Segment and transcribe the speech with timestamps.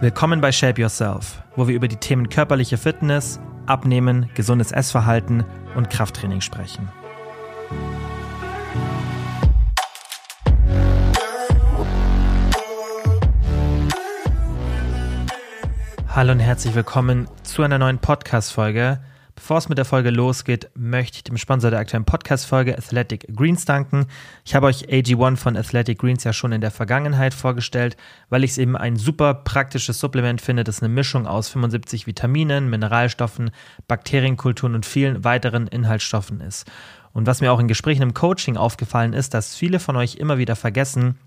[0.00, 5.44] Willkommen bei Shape Yourself, wo wir über die Themen körperliche Fitness, Abnehmen, gesundes Essverhalten
[5.74, 6.88] und Krafttraining sprechen.
[16.08, 19.00] Hallo und herzlich willkommen zu einer neuen Podcast-Folge.
[19.34, 23.64] Bevor es mit der Folge losgeht, möchte ich dem Sponsor der aktuellen Podcast-Folge Athletic Greens
[23.64, 24.06] danken.
[24.44, 27.96] Ich habe euch AG1 von Athletic Greens ja schon in der Vergangenheit vorgestellt,
[28.28, 32.68] weil ich es eben ein super praktisches Supplement finde, das eine Mischung aus 75 Vitaminen,
[32.68, 33.50] Mineralstoffen,
[33.88, 36.70] Bakterienkulturen und vielen weiteren Inhaltsstoffen ist.
[37.12, 40.38] Und was mir auch in Gesprächen im Coaching aufgefallen ist, dass viele von euch immer
[40.38, 41.18] wieder vergessen,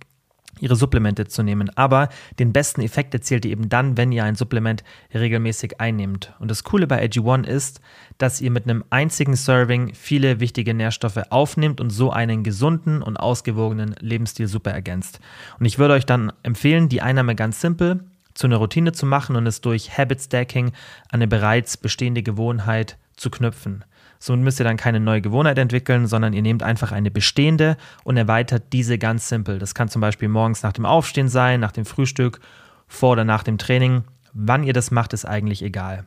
[0.60, 1.70] ihre Supplemente zu nehmen.
[1.76, 2.10] Aber
[2.40, 4.84] den besten Effekt erzielt ihr eben dann, wenn ihr ein Supplement
[5.14, 6.34] regelmäßig einnehmt.
[6.40, 7.82] Und das Coole bei AG1 ist,
[8.18, 13.18] dass ihr mit einem einzigen Serving viele wichtige Nährstoffe aufnimmt und so einen gesunden und
[13.18, 15.20] ausgewogenen Lebensstil super ergänzt.
[15.60, 18.04] Und ich würde euch dann empfehlen, die Einnahme ganz simpel
[18.34, 20.74] zu einer Routine zu machen und es durch Habit Stacking an
[21.12, 23.84] eine bereits bestehende Gewohnheit zu knüpfen.
[24.26, 28.18] Somit müsst ihr dann keine neue Gewohnheit entwickeln, sondern ihr nehmt einfach eine bestehende und
[28.18, 29.60] erweitert diese ganz simpel.
[29.60, 32.40] Das kann zum Beispiel morgens nach dem Aufstehen sein, nach dem Frühstück,
[32.88, 34.04] vor oder nach dem Training.
[34.34, 36.06] Wann ihr das macht, ist eigentlich egal.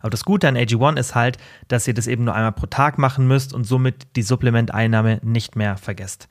[0.00, 2.98] Aber das Gute an AG1 ist halt, dass ihr das eben nur einmal pro Tag
[2.98, 6.28] machen müsst und somit die Supplementeinnahme nicht mehr vergesst.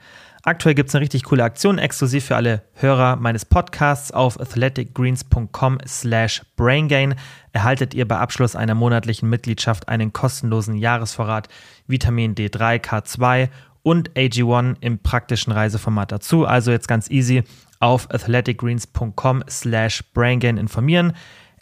[0.48, 5.80] Aktuell gibt es eine richtig coole Aktion exklusiv für alle Hörer meines Podcasts auf athleticgreens.com
[5.88, 7.16] slash braingain.
[7.52, 11.50] Erhaltet ihr bei Abschluss einer monatlichen Mitgliedschaft einen kostenlosen Jahresvorrat
[11.88, 13.50] Vitamin D3, K2
[13.82, 16.46] und AG1 im praktischen Reiseformat dazu.
[16.46, 17.44] Also jetzt ganz easy
[17.80, 21.14] auf athleticgreens.com slash braingain informieren.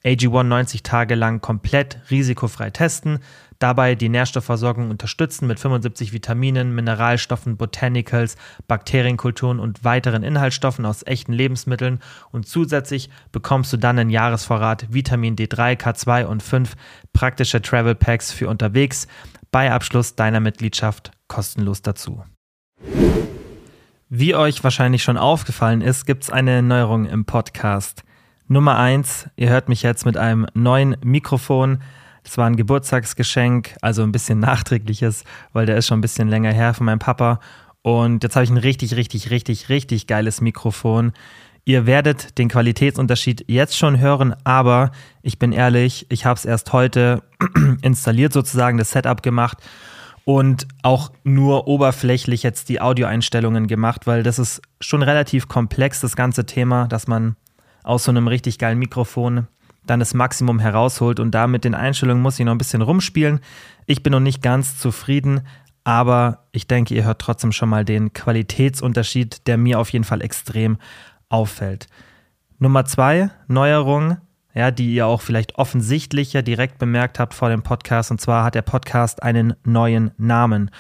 [0.04, 3.20] AG1 90 Tage lang komplett risikofrei testen,
[3.60, 8.36] dabei die Nährstoffversorgung unterstützen mit 75 Vitaminen, Mineralstoffen, Botanicals,
[8.68, 12.00] Bakterienkulturen und weiteren Inhaltsstoffen aus echten Lebensmitteln
[12.32, 16.74] und zusätzlich bekommst du dann einen Jahresvorrat Vitamin D3, K2 und 5
[17.14, 19.08] praktische Travel Packs für unterwegs
[19.52, 22.24] bei Abschluss deiner Mitgliedschaft kostenlos dazu.
[24.10, 28.04] Wie euch wahrscheinlich schon aufgefallen ist, gibt es eine Neuerung im Podcast.
[28.48, 31.82] Nummer eins, ihr hört mich jetzt mit einem neuen Mikrofon.
[32.24, 36.54] Das war ein Geburtstagsgeschenk, also ein bisschen nachträgliches, weil der ist schon ein bisschen länger
[36.54, 37.40] her von meinem Papa.
[37.82, 41.12] Und jetzt habe ich ein richtig, richtig, richtig, richtig geiles Mikrofon.
[41.66, 44.92] Ihr werdet den Qualitätsunterschied jetzt schon hören, aber
[45.22, 47.24] ich bin ehrlich, ich habe es erst heute
[47.82, 49.60] installiert, sozusagen das Setup gemacht
[50.26, 56.16] und auch nur oberflächlich jetzt die Audioeinstellungen gemacht, weil das ist schon relativ komplex, das
[56.16, 57.36] ganze Thema, dass man
[57.84, 59.48] aus so einem richtig geilen Mikrofon
[59.86, 63.40] dann das Maximum herausholt und da mit den Einstellungen muss ich noch ein bisschen rumspielen.
[63.86, 65.42] Ich bin noch nicht ganz zufrieden,
[65.84, 70.22] aber ich denke, ihr hört trotzdem schon mal den Qualitätsunterschied, der mir auf jeden Fall
[70.22, 70.78] extrem
[71.30, 71.88] auffällt.
[72.60, 74.18] Nummer zwei, Neuerung,
[74.54, 78.12] ja, die ihr auch vielleicht offensichtlicher direkt bemerkt habt vor dem Podcast.
[78.12, 80.72] Und zwar hat der Podcast einen neuen Namen.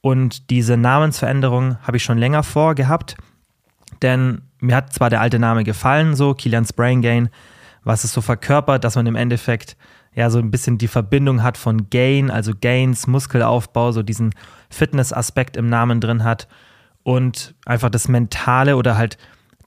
[0.00, 3.16] Und diese Namensveränderung habe ich schon länger vorgehabt,
[4.02, 7.30] denn mir hat zwar der alte Name gefallen, so Kilians Brain Gain,
[7.84, 9.76] was es so verkörpert, dass man im Endeffekt
[10.14, 14.34] ja so ein bisschen die Verbindung hat von Gain, also Gains, Muskelaufbau, so diesen
[14.70, 16.48] Fitness-Aspekt im Namen drin hat
[17.02, 19.18] und einfach das Mentale oder halt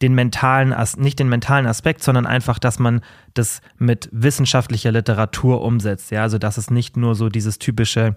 [0.01, 3.01] den mentalen, nicht den mentalen Aspekt, sondern einfach, dass man
[3.33, 6.11] das mit wissenschaftlicher Literatur umsetzt.
[6.11, 8.15] Ja, also dass es nicht nur so dieses typische,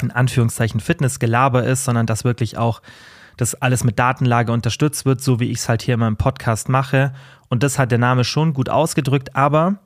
[0.00, 2.82] in Anführungszeichen, Fitnessgelaber ist, sondern dass wirklich auch
[3.36, 6.68] dass alles mit Datenlage unterstützt wird, so wie ich es halt hier in meinem Podcast
[6.68, 7.12] mache.
[7.48, 9.78] Und das hat der Name schon gut ausgedrückt, aber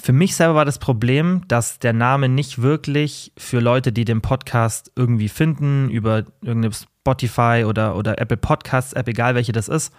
[0.00, 4.20] für mich selber war das Problem, dass der Name nicht wirklich für Leute, die den
[4.20, 9.92] Podcast irgendwie finden, über irgendeine Spotify oder, oder Apple Podcasts App, egal welche das ist,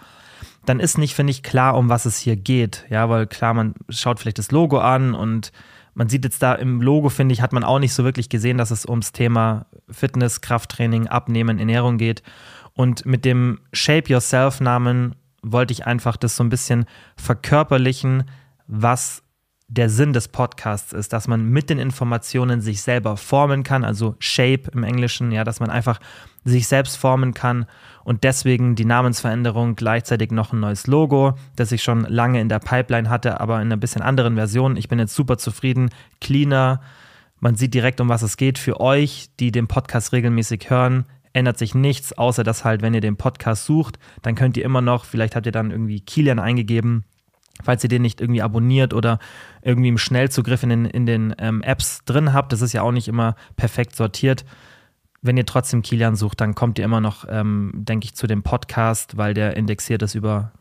[0.66, 2.86] dann ist nicht, finde ich, klar, um was es hier geht.
[2.88, 5.52] Ja, weil klar, man schaut vielleicht das Logo an und
[5.94, 8.58] man sieht jetzt da im Logo, finde ich, hat man auch nicht so wirklich gesehen,
[8.58, 12.22] dass es ums Thema Fitness, Krafttraining, Abnehmen, Ernährung geht.
[12.74, 16.84] Und mit dem Shape Yourself Namen wollte ich einfach das so ein bisschen
[17.16, 18.24] verkörperlichen,
[18.66, 19.22] was
[19.70, 24.16] der Sinn des Podcasts ist, dass man mit den Informationen sich selber formen kann, also
[24.18, 26.00] Shape im Englischen, ja, dass man einfach
[26.44, 27.66] sich selbst formen kann
[28.02, 32.58] und deswegen die Namensveränderung gleichzeitig noch ein neues Logo, das ich schon lange in der
[32.58, 34.76] Pipeline hatte, aber in einer bisschen anderen Version.
[34.76, 36.80] Ich bin jetzt super zufrieden, cleaner.
[37.38, 41.58] Man sieht direkt, um was es geht für euch, die den Podcast regelmäßig hören ändert
[41.58, 45.04] sich nichts, außer dass halt, wenn ihr den Podcast sucht, dann könnt ihr immer noch,
[45.04, 47.04] vielleicht habt ihr dann irgendwie Kilian eingegeben,
[47.62, 49.18] falls ihr den nicht irgendwie abonniert oder
[49.62, 52.92] irgendwie im Schnellzugriff in den, in den ähm, Apps drin habt, das ist ja auch
[52.92, 54.44] nicht immer perfekt sortiert.
[55.22, 58.42] Wenn ihr trotzdem Kilian sucht, dann kommt ihr immer noch, ähm, denke ich, zu dem
[58.42, 60.52] Podcast, weil der indexiert ist über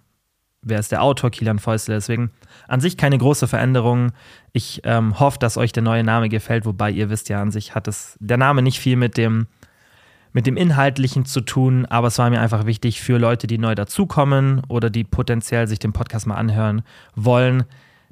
[0.61, 1.95] wer ist der Autor, Kilian Fäustle.
[1.95, 2.31] Deswegen
[2.67, 4.11] an sich keine große Veränderung.
[4.51, 7.75] Ich ähm, hoffe, dass euch der neue Name gefällt, wobei ihr wisst ja, an sich
[7.75, 9.47] hat es der Name nicht viel mit dem,
[10.31, 13.75] mit dem Inhaltlichen zu tun, aber es war mir einfach wichtig für Leute, die neu
[13.75, 16.83] dazukommen oder die potenziell sich den Podcast mal anhören
[17.15, 17.65] wollen,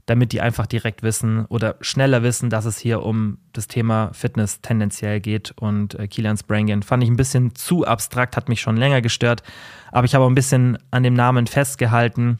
[0.08, 4.62] damit die einfach direkt wissen oder schneller wissen, dass es hier um das Thema Fitness
[4.62, 5.54] tendenziell geht.
[5.58, 9.44] Und äh, Kilians fand ich ein bisschen zu abstrakt, hat mich schon länger gestört.
[9.92, 12.40] Aber ich habe auch ein bisschen an dem Namen festgehalten.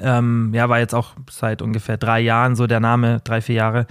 [0.00, 3.86] Ähm, ja, war jetzt auch seit ungefähr drei Jahren so der Name, drei, vier Jahre,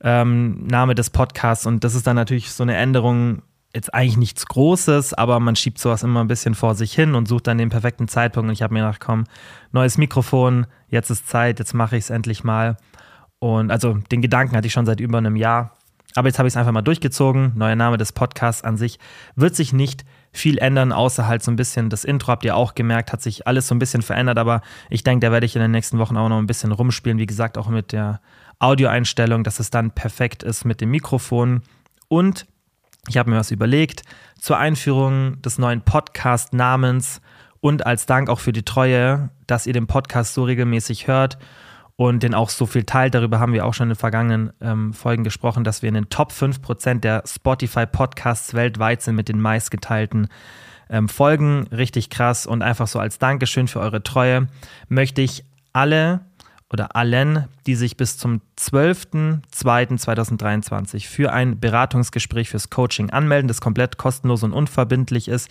[0.00, 1.66] ähm, Name des Podcasts.
[1.66, 3.42] Und das ist dann natürlich so eine Änderung,
[3.74, 7.26] jetzt eigentlich nichts Großes, aber man schiebt sowas immer ein bisschen vor sich hin und
[7.26, 8.48] sucht dann den perfekten Zeitpunkt.
[8.48, 9.24] Und ich habe mir gedacht, komm,
[9.72, 12.76] neues Mikrofon, jetzt ist Zeit, jetzt mache ich es endlich mal.
[13.38, 15.74] Und also den Gedanken hatte ich schon seit über einem Jahr.
[16.14, 17.52] Aber jetzt habe ich es einfach mal durchgezogen.
[17.56, 18.98] Neuer Name des Podcasts an sich
[19.34, 22.74] wird sich nicht viel ändern, außer halt so ein bisschen das Intro, habt ihr auch
[22.74, 25.62] gemerkt, hat sich alles so ein bisschen verändert, aber ich denke, da werde ich in
[25.62, 27.18] den nächsten Wochen auch noch ein bisschen rumspielen.
[27.18, 28.20] Wie gesagt, auch mit der
[28.58, 31.62] Audioeinstellung, dass es dann perfekt ist mit dem Mikrofon.
[32.08, 32.46] Und
[33.08, 34.02] ich habe mir was überlegt
[34.38, 37.20] zur Einführung des neuen Podcast-Namens
[37.60, 41.38] und als Dank auch für die Treue, dass ihr den Podcast so regelmäßig hört
[41.96, 43.14] und den auch so viel teilt.
[43.14, 46.08] Darüber haben wir auch schon in den vergangenen ähm, Folgen gesprochen, dass wir in den
[46.08, 50.28] Top 5% der Spotify-Podcasts weltweit sind mit den meistgeteilten
[50.88, 51.66] ähm, Folgen.
[51.68, 54.48] Richtig krass und einfach so als Dankeschön für eure Treue
[54.88, 56.20] möchte ich alle
[56.72, 63.98] oder allen, die sich bis zum 12.02.2023 für ein Beratungsgespräch fürs Coaching anmelden, das komplett
[63.98, 65.50] kostenlos und unverbindlich ist,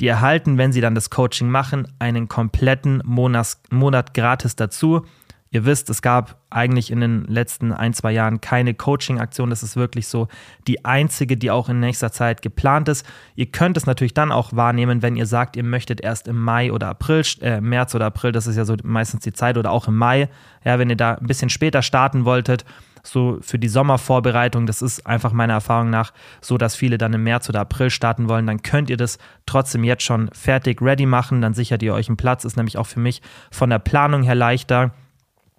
[0.00, 5.04] die erhalten, wenn sie dann das Coaching machen, einen kompletten Monat, Monat gratis dazu.
[5.52, 9.50] Ihr wisst, es gab eigentlich in den letzten ein, zwei Jahren keine Coaching-Aktion.
[9.50, 10.28] Das ist wirklich so
[10.66, 13.06] die einzige, die auch in nächster Zeit geplant ist.
[13.36, 16.72] Ihr könnt es natürlich dann auch wahrnehmen, wenn ihr sagt, ihr möchtet erst im Mai
[16.72, 19.88] oder April, äh, März oder April, das ist ja so meistens die Zeit, oder auch
[19.88, 20.30] im Mai,
[20.64, 22.64] ja, wenn ihr da ein bisschen später starten wolltet,
[23.02, 27.24] so für die Sommervorbereitung, das ist einfach meiner Erfahrung nach so, dass viele dann im
[27.24, 31.42] März oder April starten wollen, dann könnt ihr das trotzdem jetzt schon fertig ready machen,
[31.42, 33.20] dann sichert ihr euch einen Platz, ist nämlich auch für mich
[33.50, 34.92] von der Planung her leichter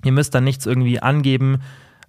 [0.03, 1.59] Ihr müsst dann nichts irgendwie angeben.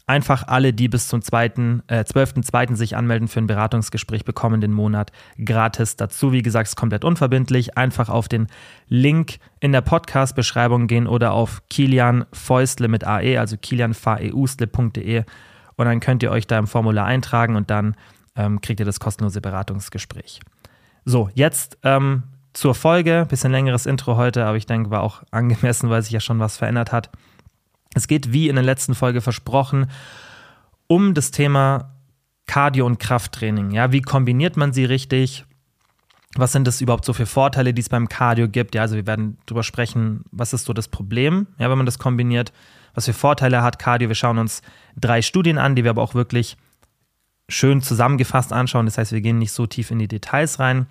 [0.07, 2.75] Einfach alle, die bis zum äh, 12.02.
[2.75, 5.13] sich anmelden für ein Beratungsgespräch, bekommen den Monat
[5.43, 6.33] gratis dazu.
[6.33, 7.79] Wie gesagt, ist komplett unverbindlich.
[7.79, 8.49] Einfach auf den
[8.87, 15.25] Link in der Podcast-Beschreibung gehen oder auf Kilian Fäustle mit AE, also kilianfaeustle.de
[15.77, 17.97] und dann könnt ihr euch da im Formular eintragen und dann
[18.37, 20.41] ähm, kriegt ihr das kostenlose Beratungsgespräch.
[21.05, 23.27] So, jetzt ähm, zur Folge.
[23.29, 26.57] Bisschen längeres Intro heute, aber ich denke, war auch angemessen, weil sich ja schon was
[26.57, 27.11] verändert hat.
[27.95, 29.87] Es geht, wie in der letzten Folge versprochen,
[30.87, 31.95] um das Thema
[32.47, 33.71] Cardio- und Krafttraining.
[33.71, 35.45] Ja, wie kombiniert man sie richtig?
[36.37, 38.75] Was sind das überhaupt so für Vorteile, die es beim Cardio gibt?
[38.75, 41.99] Ja, also wir werden darüber sprechen, was ist so das Problem, ja, wenn man das
[41.99, 42.53] kombiniert,
[42.95, 44.09] was für Vorteile hat Cardio.
[44.09, 44.61] Wir schauen uns
[44.97, 46.57] drei Studien an, die wir aber auch wirklich
[47.49, 48.87] schön zusammengefasst anschauen.
[48.87, 50.87] Das heißt, wir gehen nicht so tief in die Details rein,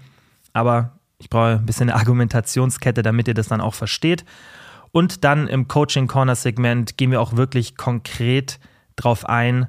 [0.53, 4.25] aber ich brauche ein bisschen eine Argumentationskette, damit ihr das dann auch versteht.
[4.93, 8.59] Und dann im Coaching Corner Segment gehen wir auch wirklich konkret
[8.95, 9.67] drauf ein,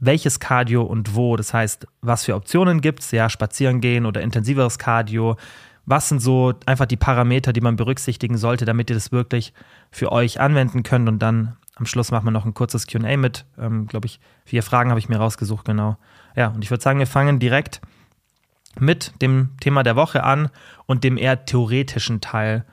[0.00, 1.34] welches Cardio und wo.
[1.36, 5.36] Das heißt, was für Optionen gibt es, ja, spazieren gehen oder intensiveres Cardio.
[5.86, 9.54] Was sind so einfach die Parameter, die man berücksichtigen sollte, damit ihr das wirklich
[9.90, 11.08] für euch anwenden könnt?
[11.08, 13.46] Und dann am Schluss machen wir noch ein kurzes QA mit.
[13.58, 15.96] Ähm, Glaube ich, vier Fragen habe ich mir rausgesucht, genau.
[16.34, 17.80] Ja, und ich würde sagen, wir fangen direkt
[18.78, 20.50] mit dem Thema der Woche an
[20.84, 22.66] und dem eher theoretischen Teil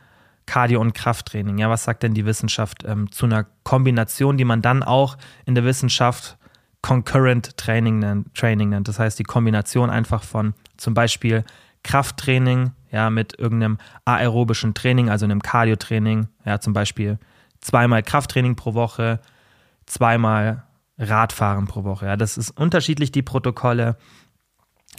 [0.45, 1.57] Cardio- und Krafttraining.
[1.57, 5.55] Ja, was sagt denn die Wissenschaft ähm, zu einer Kombination, die man dann auch in
[5.55, 6.37] der Wissenschaft
[6.81, 8.87] Concurrent Training nennt, Training nennt.
[8.87, 11.45] Das heißt, die Kombination einfach von zum Beispiel
[11.83, 17.19] Krafttraining, ja, mit irgendeinem aerobischen Training, also einem Cardio-Training, ja, zum Beispiel
[17.61, 19.19] zweimal Krafttraining pro Woche,
[19.85, 20.63] zweimal
[20.97, 22.05] Radfahren pro Woche.
[22.05, 23.97] Ja, das ist unterschiedlich, die Protokolle.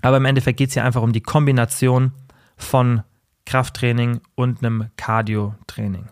[0.02, 2.12] Aber im Endeffekt geht es hier einfach um die Kombination
[2.56, 3.02] von
[3.46, 6.08] Krafttraining und einem Cardio-Training.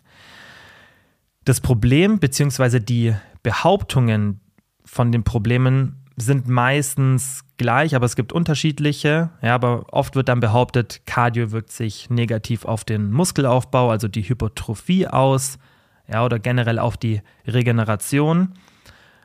[1.45, 2.79] Das Problem bzw.
[2.81, 4.41] die Behauptungen
[4.85, 9.31] von den Problemen sind meistens gleich, aber es gibt unterschiedliche.
[9.41, 14.23] Ja, aber oft wird dann behauptet, Cardio wirkt sich negativ auf den Muskelaufbau, also die
[14.23, 15.59] Hypertrophie aus,
[16.09, 18.55] ja, oder generell auf die Regeneration.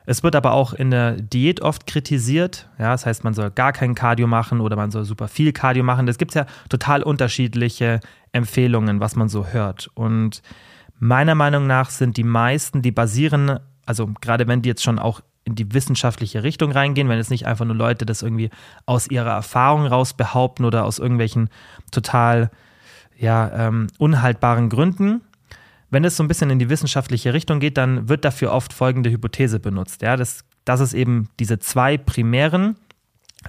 [0.08, 2.66] Es wird aber auch in der Diät oft kritisiert.
[2.78, 5.84] Ja, das heißt, man soll gar kein Cardio machen oder man soll super viel Cardio
[5.84, 6.06] machen.
[6.06, 8.00] Das gibt ja total unterschiedliche
[8.32, 9.90] Empfehlungen, was man so hört.
[9.92, 10.40] Und
[10.98, 15.20] meiner Meinung nach sind die meisten, die basieren, also gerade wenn die jetzt schon auch
[15.44, 18.48] in die wissenschaftliche Richtung reingehen, wenn jetzt nicht einfach nur Leute das irgendwie
[18.86, 21.50] aus ihrer Erfahrung raus behaupten oder aus irgendwelchen
[21.90, 22.50] total
[23.18, 25.20] ja, ähm, unhaltbaren Gründen,
[25.90, 29.10] wenn es so ein bisschen in die wissenschaftliche Richtung geht, dann wird dafür oft folgende
[29.10, 30.02] Hypothese benutzt.
[30.02, 32.76] Ja, dass, dass es eben diese zwei primären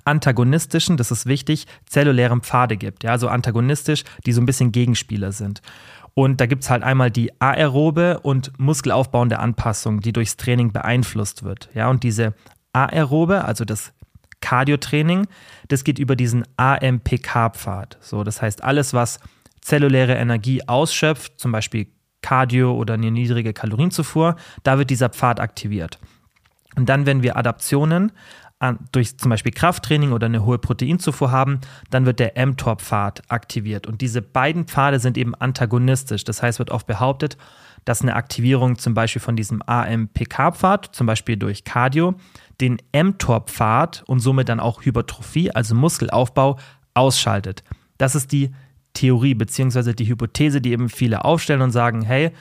[0.06, 3.04] antagonistischen, das ist wichtig, zellulären Pfade gibt.
[3.04, 5.62] Ja, also antagonistisch, die so ein bisschen Gegenspieler sind.
[6.14, 11.44] Und da gibt es halt einmal die aerobe und muskelaufbauende Anpassung, die durchs Training beeinflusst
[11.44, 11.70] wird.
[11.74, 12.34] Ja, und diese
[12.74, 13.94] aerobe, also das
[14.42, 15.28] Cardiotraining,
[15.68, 17.98] das geht über diesen AMPK-Pfad.
[18.02, 19.20] So, das heißt, alles, was
[19.62, 21.88] zelluläre Energie ausschöpft, zum Beispiel
[22.22, 26.00] Cardio oder eine niedrige Kalorienzufuhr, da wird dieser Pfad aktiviert.
[26.76, 28.12] Und dann, wenn wir Adaptionen
[28.60, 33.88] an, durch zum Beispiel Krafttraining oder eine hohe Proteinzufuhr haben, dann wird der mTOR-Pfad aktiviert.
[33.88, 36.26] Und diese beiden Pfade sind eben antagonistisch.
[36.26, 37.38] Das heißt, wird oft behauptet,
[37.86, 42.16] dass eine Aktivierung zum Beispiel von diesem AMPK-Pfad, zum Beispiel durch Cardio,
[42.60, 46.60] den mTOR-Pfad und somit dann auch Hypertrophie, also Muskelaufbau,
[46.94, 47.64] ausschaltet.
[47.98, 48.52] Das ist die
[48.94, 52.32] Theorie beziehungsweise die Hypothese, die eben viele aufstellen und sagen, hey,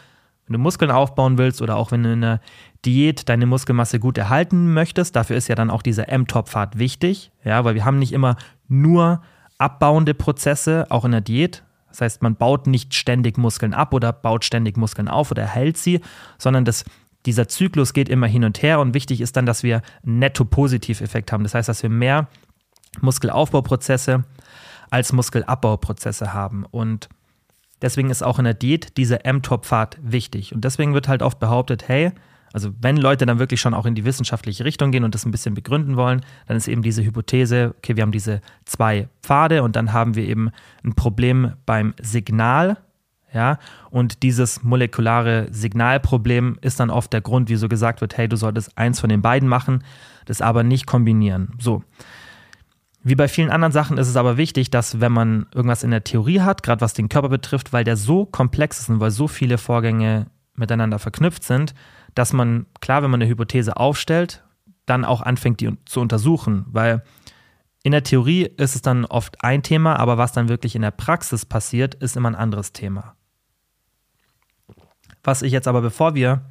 [0.46, 2.40] wenn du Muskeln aufbauen willst oder auch wenn du in einer
[2.84, 7.64] Diät deine Muskelmasse gut erhalten möchtest, dafür ist ja dann auch dieser mTOR-Pfad wichtig, ja,
[7.64, 8.36] weil wir haben nicht immer
[8.66, 9.22] nur
[9.58, 11.64] abbauende Prozesse, auch in der Diät.
[11.88, 15.76] Das heißt, man baut nicht ständig Muskeln ab oder baut ständig Muskeln auf oder erhält
[15.76, 16.00] sie,
[16.38, 16.84] sondern das,
[17.26, 21.32] dieser Zyklus geht immer hin und her und wichtig ist dann, dass wir einen Netto-Positiv-Effekt
[21.32, 21.42] haben.
[21.42, 22.28] Das heißt, dass wir mehr
[23.00, 24.24] Muskelaufbauprozesse
[24.90, 26.64] als Muskelabbauprozesse haben.
[26.70, 27.08] Und
[27.82, 30.54] deswegen ist auch in der Diät dieser mTOR-Pfad wichtig.
[30.54, 32.12] Und deswegen wird halt oft behauptet, hey,
[32.52, 35.30] also wenn Leute dann wirklich schon auch in die wissenschaftliche Richtung gehen und das ein
[35.30, 39.76] bisschen begründen wollen, dann ist eben diese Hypothese, okay, wir haben diese zwei Pfade und
[39.76, 40.50] dann haben wir eben
[40.82, 42.78] ein Problem beim Signal,
[43.32, 43.58] ja,
[43.90, 48.76] und dieses molekulare Signalproblem ist dann oft der Grund, wieso gesagt wird, hey, du solltest
[48.78, 49.84] eins von den beiden machen,
[50.24, 51.52] das aber nicht kombinieren.
[51.58, 51.82] So.
[53.08, 56.04] Wie bei vielen anderen Sachen ist es aber wichtig, dass wenn man irgendwas in der
[56.04, 59.28] Theorie hat, gerade was den Körper betrifft, weil der so komplex ist und weil so
[59.28, 61.72] viele Vorgänge miteinander verknüpft sind,
[62.14, 64.44] dass man, klar, wenn man eine Hypothese aufstellt,
[64.84, 67.02] dann auch anfängt, die zu untersuchen, weil
[67.82, 70.90] in der Theorie ist es dann oft ein Thema, aber was dann wirklich in der
[70.90, 73.14] Praxis passiert, ist immer ein anderes Thema.
[75.24, 76.42] Was ich jetzt aber, bevor wir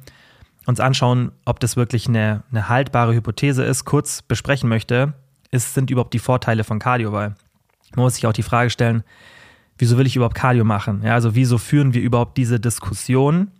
[0.66, 5.14] uns anschauen, ob das wirklich eine, eine haltbare Hypothese ist, kurz besprechen möchte,
[5.50, 7.34] ist, sind überhaupt die Vorteile von Cardio, weil
[7.94, 9.02] man muss sich auch die Frage stellen,
[9.78, 11.02] wieso will ich überhaupt Cardio machen?
[11.02, 13.52] Ja, also wieso führen wir überhaupt diese Diskussion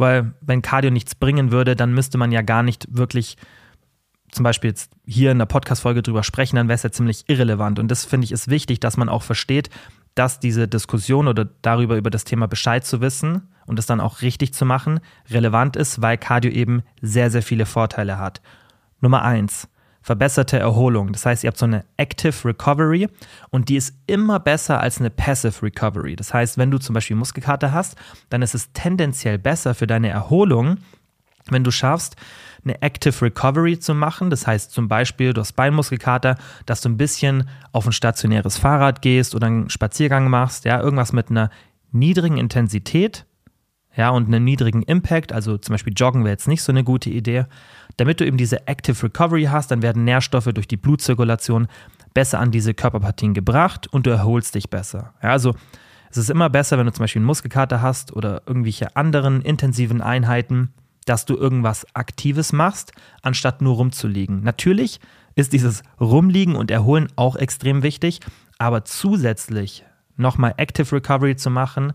[0.00, 3.36] weil wenn Cardio nichts bringen würde, dann müsste man ja gar nicht wirklich
[4.32, 7.78] zum Beispiel jetzt hier in der Podcast-Folge drüber sprechen, dann wäre es ja ziemlich irrelevant.
[7.78, 9.68] Und das finde ich ist wichtig, dass man auch versteht,
[10.14, 14.22] dass diese Diskussion oder darüber über das Thema Bescheid zu wissen und es dann auch
[14.22, 18.40] richtig zu machen, relevant ist, weil Cardio eben sehr, sehr viele Vorteile hat.
[19.00, 19.68] Nummer eins,
[20.02, 21.12] verbesserte Erholung.
[21.12, 23.08] Das heißt, ihr habt so eine Active Recovery
[23.50, 26.16] und die ist immer besser als eine Passive Recovery.
[26.16, 27.96] Das heißt, wenn du zum Beispiel Muskelkater hast,
[28.30, 30.78] dann ist es tendenziell besser für deine Erholung,
[31.50, 32.16] wenn du schaffst,
[32.64, 34.30] eine Active Recovery zu machen.
[34.30, 39.02] Das heißt zum Beispiel, du hast Beinmuskelkater, dass du ein bisschen auf ein stationäres Fahrrad
[39.02, 41.50] gehst oder einen Spaziergang machst, ja, irgendwas mit einer
[41.92, 43.26] niedrigen Intensität,
[43.96, 47.10] ja, und einem niedrigen Impact, also zum Beispiel Joggen wäre jetzt nicht so eine gute
[47.10, 47.46] Idee.
[47.96, 51.66] Damit du eben diese Active Recovery hast, dann werden Nährstoffe durch die Blutzirkulation
[52.14, 55.12] besser an diese Körperpartien gebracht und du erholst dich besser.
[55.22, 55.54] Ja, also
[56.10, 60.00] es ist immer besser, wenn du zum Beispiel einen Muskelkater hast oder irgendwelche anderen intensiven
[60.00, 60.72] Einheiten,
[61.04, 62.92] dass du irgendwas Aktives machst,
[63.22, 64.42] anstatt nur rumzuliegen.
[64.42, 65.00] Natürlich
[65.34, 68.20] ist dieses Rumliegen und Erholen auch extrem wichtig,
[68.58, 69.84] aber zusätzlich
[70.16, 71.92] nochmal Active Recovery zu machen,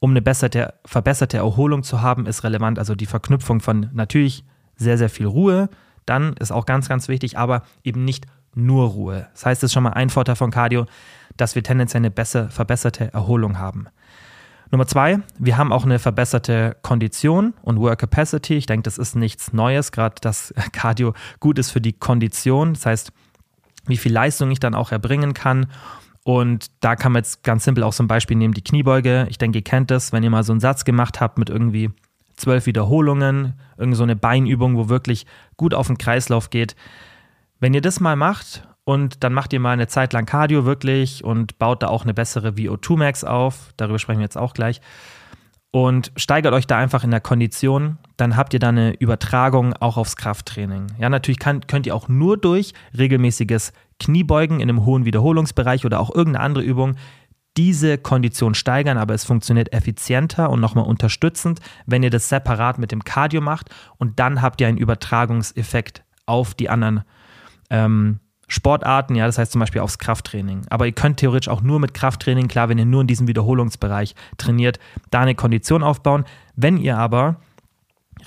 [0.00, 2.78] um eine besserte, verbesserte Erholung zu haben, ist relevant.
[2.78, 4.44] Also die Verknüpfung von natürlich
[4.76, 5.68] sehr, sehr viel Ruhe,
[6.04, 9.28] dann ist auch ganz, ganz wichtig, aber eben nicht nur Ruhe.
[9.32, 10.86] Das heißt, es ist schon mal ein Vorteil von Cardio,
[11.36, 13.88] dass wir tendenziell eine besser, verbesserte Erholung haben.
[14.70, 18.54] Nummer zwei, wir haben auch eine verbesserte Kondition und Work Capacity.
[18.54, 22.74] Ich denke, das ist nichts Neues, gerade dass Cardio gut ist für die Kondition.
[22.74, 23.12] Das heißt,
[23.86, 25.66] wie viel Leistung ich dann auch erbringen kann.
[26.26, 29.28] Und da kann man jetzt ganz simpel auch ein Beispiel nehmen, die Kniebeuge.
[29.30, 31.90] Ich denke, ihr kennt das, wenn ihr mal so einen Satz gemacht habt mit irgendwie
[32.34, 35.24] zwölf Wiederholungen, irgend so eine Beinübung, wo wirklich
[35.56, 36.74] gut auf den Kreislauf geht.
[37.60, 41.22] Wenn ihr das mal macht und dann macht ihr mal eine Zeit lang Cardio wirklich
[41.22, 44.80] und baut da auch eine bessere VO2 Max auf, darüber sprechen wir jetzt auch gleich,
[45.70, 49.96] und steigert euch da einfach in der Kondition, dann habt ihr da eine Übertragung auch
[49.96, 50.86] aufs Krafttraining.
[50.98, 56.00] Ja, natürlich kann, könnt ihr auch nur durch regelmäßiges Kniebeugen in einem hohen Wiederholungsbereich oder
[56.00, 56.96] auch irgendeine andere Übung
[57.56, 62.92] diese Kondition steigern, aber es funktioniert effizienter und nochmal unterstützend, wenn ihr das separat mit
[62.92, 67.02] dem Cardio macht und dann habt ihr einen Übertragungseffekt auf die anderen,
[67.70, 70.62] ähm, Sportarten, ja, das heißt zum Beispiel aufs Krafttraining.
[70.70, 74.14] Aber ihr könnt theoretisch auch nur mit Krafttraining, klar, wenn ihr nur in diesem Wiederholungsbereich
[74.38, 74.78] trainiert,
[75.10, 76.24] da eine Kondition aufbauen.
[76.54, 77.40] Wenn ihr aber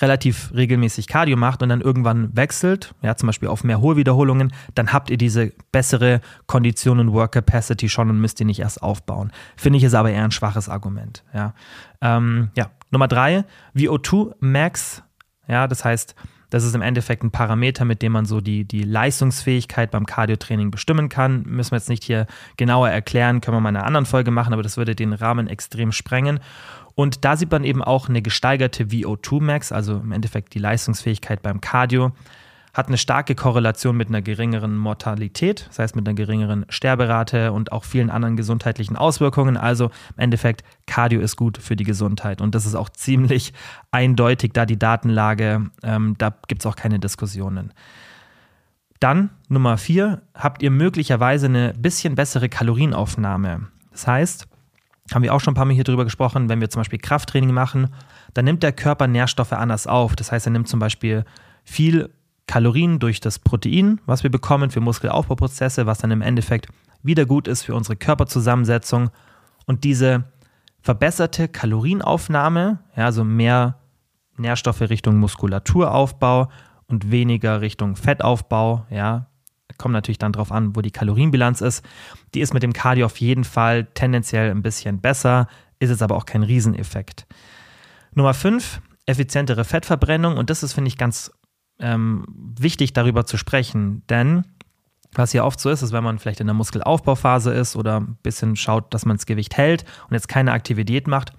[0.01, 4.53] relativ regelmäßig Cardio macht und dann irgendwann wechselt, ja, zum Beispiel auf mehr hohe Wiederholungen,
[4.75, 8.81] dann habt ihr diese bessere Kondition und Work Capacity schon und müsst ihr nicht erst
[8.81, 9.31] aufbauen.
[9.57, 11.23] Finde ich ist aber eher ein schwaches Argument.
[11.33, 11.53] Ja,
[12.01, 12.71] ähm, ja.
[12.91, 15.03] Nummer drei, VO2 Max.
[15.47, 16.15] Ja, das heißt,
[16.49, 20.71] das ist im Endeffekt ein Parameter, mit dem man so die, die Leistungsfähigkeit beim Cardiotraining
[20.71, 21.43] bestimmen kann.
[21.43, 22.27] Müssen wir jetzt nicht hier
[22.57, 25.47] genauer erklären, können wir mal in einer anderen Folge machen, aber das würde den Rahmen
[25.47, 26.39] extrem sprengen.
[26.95, 31.41] Und da sieht man eben auch eine gesteigerte VO2 Max, also im Endeffekt die Leistungsfähigkeit
[31.41, 32.11] beim Cardio,
[32.73, 37.71] hat eine starke Korrelation mit einer geringeren Mortalität, das heißt mit einer geringeren Sterberate und
[37.71, 39.57] auch vielen anderen gesundheitlichen Auswirkungen.
[39.57, 43.53] Also im Endeffekt, Cardio ist gut für die Gesundheit und das ist auch ziemlich
[43.91, 47.73] eindeutig, da die Datenlage, ähm, da gibt es auch keine Diskussionen.
[48.99, 53.67] Dann Nummer vier, habt ihr möglicherweise eine bisschen bessere Kalorienaufnahme.
[53.91, 54.47] Das heißt,
[55.13, 57.53] haben wir auch schon ein paar Mal hier drüber gesprochen, wenn wir zum Beispiel Krafttraining
[57.53, 57.87] machen,
[58.33, 60.15] dann nimmt der Körper Nährstoffe anders auf.
[60.15, 61.25] Das heißt, er nimmt zum Beispiel
[61.63, 62.09] viel
[62.49, 66.67] Kalorien durch das Protein, was wir bekommen für Muskelaufbauprozesse, was dann im Endeffekt
[67.03, 69.11] wieder gut ist für unsere Körperzusammensetzung.
[69.67, 70.23] Und diese
[70.81, 73.77] verbesserte Kalorienaufnahme, ja, also mehr
[74.35, 76.49] Nährstoffe Richtung Muskulaturaufbau
[76.87, 79.27] und weniger Richtung Fettaufbau, ja,
[79.77, 81.85] kommt natürlich dann darauf an, wo die Kalorienbilanz ist.
[82.33, 86.15] Die ist mit dem Cardio auf jeden Fall tendenziell ein bisschen besser, ist es aber
[86.15, 87.27] auch kein Rieseneffekt.
[88.15, 90.35] Nummer 5, effizientere Fettverbrennung.
[90.35, 91.31] Und das ist, finde ich, ganz
[91.79, 92.25] ähm,
[92.59, 94.03] wichtig, darüber zu sprechen.
[94.09, 94.45] Denn
[95.13, 98.17] was ja oft so ist, ist, wenn man vielleicht in der Muskelaufbauphase ist oder ein
[98.21, 101.33] bisschen schaut, dass man das Gewicht hält und jetzt keine Aktivität macht,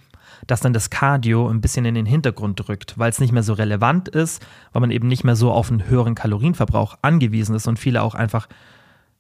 [0.46, 3.52] dass dann das Cardio ein bisschen in den Hintergrund rückt, weil es nicht mehr so
[3.52, 7.78] relevant ist, weil man eben nicht mehr so auf einen höheren Kalorienverbrauch angewiesen ist und
[7.78, 8.48] viele auch einfach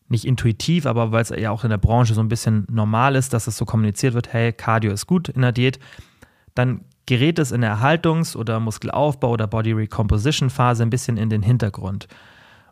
[0.08, 3.32] nicht intuitiv, aber weil es ja auch in der Branche so ein bisschen normal ist,
[3.32, 5.78] dass es so kommuniziert wird, hey, Cardio ist gut in der Diät,
[6.54, 11.28] dann gerät es in der Erhaltungs- oder Muskelaufbau- oder Body Recomposition Phase ein bisschen in
[11.28, 12.06] den Hintergrund.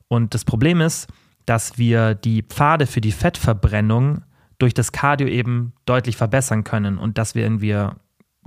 [0.06, 1.08] Und das Problem ist,
[1.44, 4.22] dass wir die Pfade für die Fettverbrennung
[4.60, 7.88] durch das Cardio eben deutlich verbessern können und dass wir irgendwie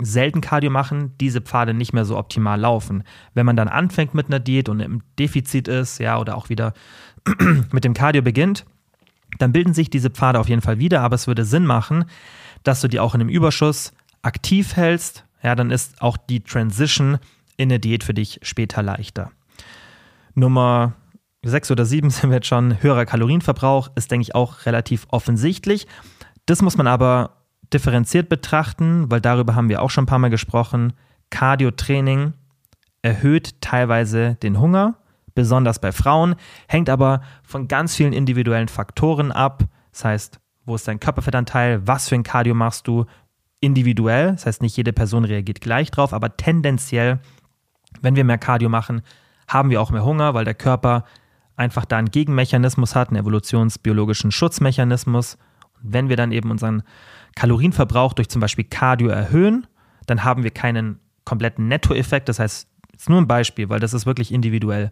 [0.00, 3.04] selten Cardio machen, diese Pfade nicht mehr so optimal laufen.
[3.34, 6.72] Wenn man dann anfängt mit einer Diät und im Defizit ist, ja, oder auch wieder
[7.70, 8.64] mit dem Cardio beginnt,
[9.36, 12.06] dann bilden sich diese Pfade auf jeden Fall wieder, aber es würde Sinn machen,
[12.62, 15.26] dass du die auch in einem Überschuss aktiv hältst.
[15.42, 17.18] Ja, dann ist auch die Transition
[17.56, 19.30] in eine Diät für dich später leichter.
[20.34, 20.94] Nummer
[21.44, 22.82] 6 oder 7 sind wir jetzt schon.
[22.82, 25.86] Höherer Kalorienverbrauch ist, denke ich, auch relativ offensichtlich.
[26.46, 27.36] Das muss man aber
[27.72, 30.92] differenziert betrachten, weil darüber haben wir auch schon ein paar Mal gesprochen.
[31.30, 32.34] Cardio-Training
[33.00, 34.98] erhöht teilweise den Hunger,
[35.34, 36.36] besonders bei Frauen,
[36.68, 39.64] hängt aber von ganz vielen individuellen Faktoren ab.
[39.92, 43.06] Das heißt, wo ist dein Körperfettanteil, was für ein Cardio machst du,
[43.62, 44.32] individuell.
[44.32, 47.20] Das heißt, nicht jede Person reagiert gleich drauf, aber tendenziell,
[48.02, 49.02] wenn wir mehr Cardio machen,
[49.48, 51.04] haben wir auch mehr Hunger, weil der Körper
[51.56, 55.38] einfach da einen Gegenmechanismus hat, einen evolutionsbiologischen Schutzmechanismus.
[55.80, 56.82] Und wenn wir dann eben unseren
[57.36, 59.66] Kalorienverbrauch durch zum Beispiel Cardio erhöhen,
[60.06, 62.28] dann haben wir keinen kompletten Nettoeffekt.
[62.28, 64.90] Das heißt, jetzt nur ein Beispiel, weil das ist wirklich individuell.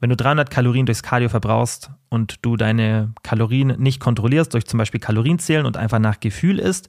[0.00, 4.78] Wenn du 300 Kalorien durchs Cardio verbrauchst und du deine Kalorien nicht kontrollierst durch zum
[4.78, 6.88] Beispiel Kalorienzählen und einfach nach Gefühl isst,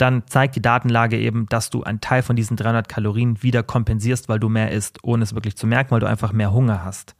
[0.00, 4.28] dann zeigt die Datenlage eben, dass du einen Teil von diesen 300 Kalorien wieder kompensierst,
[4.28, 7.14] weil du mehr isst, ohne es wirklich zu merken, weil du einfach mehr Hunger hast.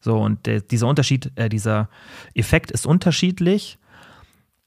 [0.00, 1.88] So, und der, dieser Unterschied, äh, dieser
[2.34, 3.78] Effekt ist unterschiedlich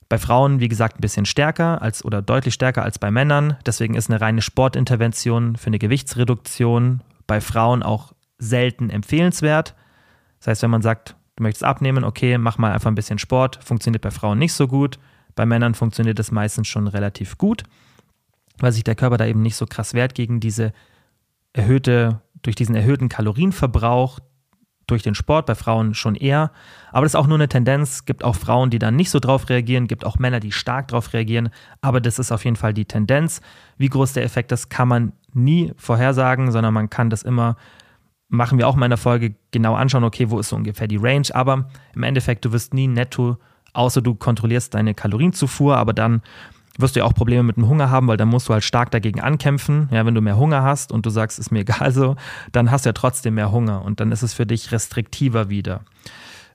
[0.10, 3.58] bei Frauen, wie gesagt, ein bisschen stärker als oder deutlich stärker als bei Männern.
[3.66, 9.76] Deswegen ist eine reine Sportintervention für eine Gewichtsreduktion bei Frauen auch selten empfehlenswert.
[10.40, 13.60] Das heißt, wenn man sagt, du möchtest abnehmen, okay, mach mal einfach ein bisschen Sport,
[13.64, 14.98] funktioniert bei Frauen nicht so gut.
[15.38, 17.64] Bei Männern funktioniert es meistens schon relativ gut,
[18.58, 20.74] weil sich der Körper da eben nicht so krass wehrt gegen diese
[21.54, 24.20] erhöhte, durch diesen erhöhten Kalorienverbrauch,
[24.88, 26.52] durch den Sport, bei Frauen schon eher.
[26.92, 28.06] Aber das ist auch nur eine Tendenz.
[28.06, 31.14] Gibt auch Frauen, die dann nicht so drauf reagieren, gibt auch Männer, die stark drauf
[31.14, 31.50] reagieren.
[31.82, 33.42] Aber das ist auf jeden Fall die Tendenz.
[33.78, 37.58] Wie groß der Effekt ist, kann man nie vorhersagen, sondern man kann das immer,
[38.28, 40.98] machen wir auch mal in der Folge, genau anschauen, okay, wo ist so ungefähr die
[40.98, 41.28] Range.
[41.34, 43.38] Aber im Endeffekt, du wirst nie netto,
[43.78, 46.22] außer du kontrollierst deine Kalorienzufuhr, aber dann
[46.78, 48.92] wirst du ja auch Probleme mit dem Hunger haben, weil dann musst du halt stark
[48.92, 49.90] dagegen ankämpfen.
[49.92, 52.16] Ja, wenn du mehr Hunger hast und du sagst, ist mir egal so,
[52.52, 55.82] dann hast du ja trotzdem mehr Hunger und dann ist es für dich restriktiver wieder.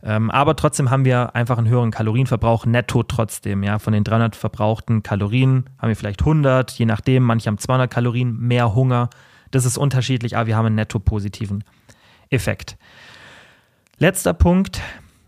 [0.05, 3.63] Ähm, aber trotzdem haben wir einfach einen höheren Kalorienverbrauch netto trotzdem.
[3.63, 7.23] Ja, von den 300 verbrauchten Kalorien haben wir vielleicht 100, je nachdem.
[7.23, 9.11] Manche haben 200 Kalorien mehr Hunger.
[9.53, 11.63] Das ist unterschiedlich, aber wir haben einen netto positiven
[12.31, 12.77] Effekt.
[13.99, 14.81] Letzter Punkt,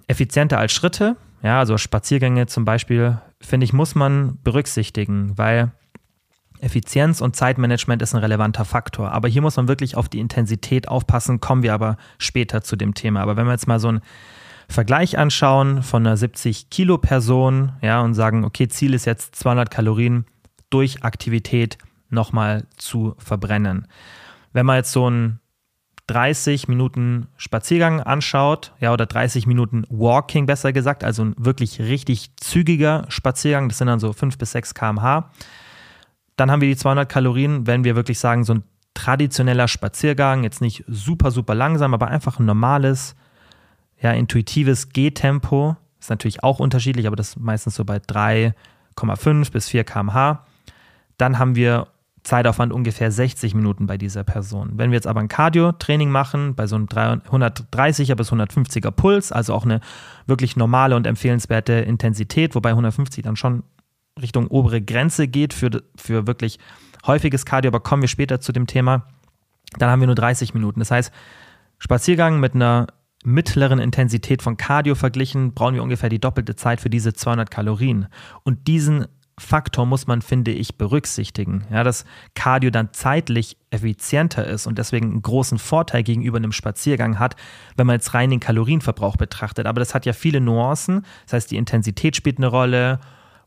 [0.09, 1.17] effizienter als Schritte.
[1.45, 5.73] Ja, also Spaziergänge zum Beispiel, finde ich, muss man berücksichtigen, weil
[6.59, 9.13] Effizienz und Zeitmanagement ist ein relevanter Faktor.
[9.13, 12.95] Aber hier muss man wirklich auf die Intensität aufpassen, kommen wir aber später zu dem
[12.95, 13.21] Thema.
[13.21, 14.01] Aber wenn wir jetzt mal so einen
[14.71, 19.71] Vergleich anschauen von einer 70 Kilo Person, ja, und sagen, okay, Ziel ist jetzt 200
[19.71, 20.25] Kalorien
[20.71, 21.77] durch Aktivität
[22.09, 23.87] nochmal zu verbrennen.
[24.55, 25.41] Wenn man jetzt so einen
[26.07, 32.37] 30 Minuten Spaziergang anschaut, ja, oder 30 Minuten Walking besser gesagt, also ein wirklich richtig
[32.37, 35.31] zügiger Spaziergang, das sind dann so 5 bis 6 km/h,
[36.37, 40.61] dann haben wir die 200 Kalorien, wenn wir wirklich sagen, so ein traditioneller Spaziergang, jetzt
[40.61, 43.17] nicht super, super langsam, aber einfach ein normales,
[44.01, 49.69] ja, intuitives Gehtempo, ist natürlich auch unterschiedlich, aber das ist meistens so bei 3,5 bis
[49.69, 50.45] 4 km/h.
[51.17, 51.87] Dann haben wir
[52.25, 54.73] Zeitaufwand ungefähr 60 Minuten bei dieser Person.
[54.77, 59.55] Wenn wir jetzt aber ein Cardio-Training machen, bei so einem 130er bis 150er Puls, also
[59.55, 59.81] auch eine
[60.27, 63.63] wirklich normale und empfehlenswerte Intensität, wobei 150 dann schon
[64.21, 66.59] Richtung obere Grenze geht für, für wirklich
[67.07, 69.07] häufiges Cardio, aber kommen wir später zu dem Thema,
[69.79, 70.81] dann haben wir nur 30 Minuten.
[70.81, 71.13] Das heißt,
[71.79, 72.87] Spaziergang mit einer
[73.23, 78.07] mittleren Intensität von Cardio verglichen, brauchen wir ungefähr die doppelte Zeit für diese 200 Kalorien.
[78.45, 79.07] Und diesen
[79.39, 81.65] Faktor muss man, finde ich, berücksichtigen.
[81.71, 87.19] Ja, dass Cardio dann zeitlich effizienter ist und deswegen einen großen Vorteil gegenüber einem Spaziergang
[87.19, 87.35] hat,
[87.77, 89.67] wenn man jetzt rein den Kalorienverbrauch betrachtet.
[89.67, 91.05] Aber das hat ja viele Nuancen.
[91.25, 93.01] Das heißt, die Intensität spielt eine Rolle.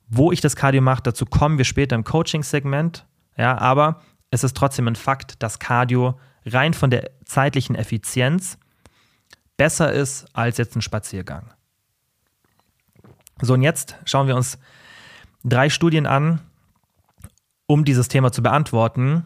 [0.10, 3.06] Wo ich das Cardio mache, dazu kommen wir später im Coaching-Segment.
[3.38, 8.58] Ja, aber es ist trotzdem ein Fakt, dass Cardio rein von der zeitlichen Effizienz
[9.58, 11.54] besser ist als jetzt ein Spaziergang.
[13.42, 14.58] So, und jetzt schauen wir uns
[15.50, 16.42] drei Studien an,
[17.68, 19.26] um dieses Thema zu beantworten,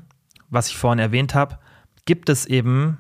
[0.50, 1.60] was ich vorhin erwähnt habe.
[2.06, 2.98] Gibt es eben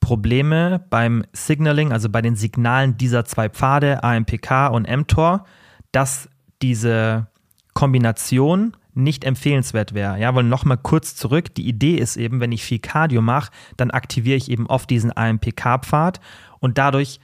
[0.00, 5.44] Probleme beim Signaling, also bei den Signalen dieser zwei Pfade, AMPK und mTOR,
[5.92, 6.28] dass
[6.62, 7.26] diese
[7.74, 10.18] Kombination nicht empfehlenswert wäre.
[10.18, 13.90] Ja, weil nochmal kurz zurück, die Idee ist eben, wenn ich viel Cardio mache, dann
[13.90, 16.20] aktiviere ich eben oft diesen AMPK-Pfad
[16.60, 17.20] und dadurch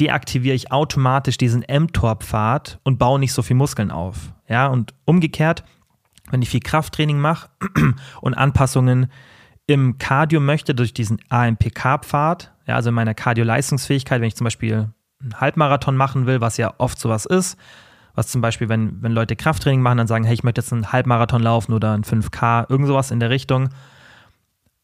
[0.00, 4.32] deaktiviere ich automatisch diesen mTOR-Pfad und baue nicht so viel Muskeln auf.
[4.48, 5.64] Ja, und umgekehrt,
[6.30, 7.48] wenn ich viel Krafttraining mache
[8.20, 9.10] und Anpassungen
[9.66, 14.88] im Cardio möchte durch diesen AMPK-Pfad, ja, also in meiner Cardio-Leistungsfähigkeit, wenn ich zum Beispiel
[15.20, 17.56] einen Halbmarathon machen will, was ja oft sowas ist,
[18.14, 20.92] was zum Beispiel, wenn, wenn Leute Krafttraining machen, dann sagen, hey, ich möchte jetzt einen
[20.92, 23.68] Halbmarathon laufen oder einen 5K, irgend sowas in der Richtung,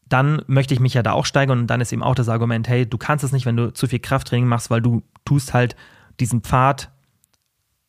[0.09, 2.67] dann möchte ich mich ja da auch steigern und dann ist eben auch das Argument,
[2.67, 5.75] hey, du kannst es nicht, wenn du zu viel Krafttraining machst, weil du tust halt
[6.19, 6.89] diesen Pfad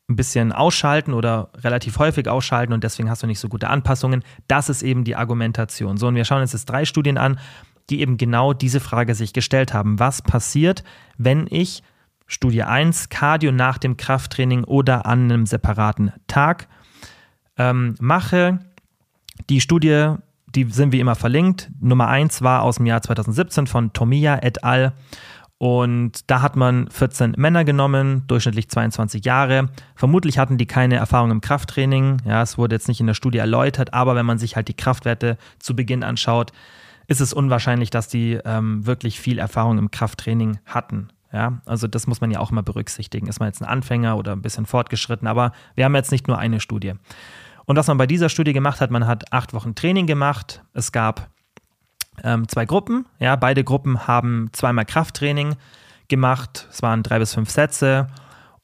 [0.09, 4.25] ein bisschen ausschalten oder relativ häufig ausschalten und deswegen hast du nicht so gute Anpassungen.
[4.49, 5.99] Das ist eben die Argumentation.
[5.99, 7.39] So, und wir schauen uns jetzt drei Studien an,
[7.91, 9.99] die eben genau diese Frage sich gestellt haben.
[9.99, 10.83] Was passiert,
[11.19, 11.83] wenn ich
[12.27, 16.69] Studie 1 Cardio nach dem Krafttraining oder an einem separaten Tag
[17.57, 18.61] ähm, mache?
[19.51, 20.15] Die Studie
[20.55, 21.71] die sind wie immer verlinkt.
[21.81, 24.93] Nummer 1 war aus dem Jahr 2017 von Tomiya et al.
[25.59, 29.71] Und da hat man 14 Männer genommen, durchschnittlich 22 Jahre.
[29.97, 32.23] Vermutlich hatten die keine Erfahrung im Krafttraining.
[32.25, 34.75] Ja, es wurde jetzt nicht in der Studie erläutert, aber wenn man sich halt die
[34.75, 36.53] Kraftwerte zu Beginn anschaut,
[37.09, 41.09] ist es unwahrscheinlich, dass die ähm, wirklich viel Erfahrung im Krafttraining hatten.
[41.33, 43.27] Ja, also das muss man ja auch immer berücksichtigen.
[43.27, 46.39] Ist man jetzt ein Anfänger oder ein bisschen fortgeschritten, aber wir haben jetzt nicht nur
[46.39, 46.95] eine Studie.
[47.69, 50.63] Und was man bei dieser Studie gemacht hat, man hat acht Wochen Training gemacht.
[50.73, 51.29] Es gab
[52.25, 53.05] ähm, zwei Gruppen.
[53.19, 55.55] Ja, beide Gruppen haben zweimal Krafttraining
[56.09, 56.67] gemacht.
[56.71, 58.07] Es waren drei bis fünf Sätze.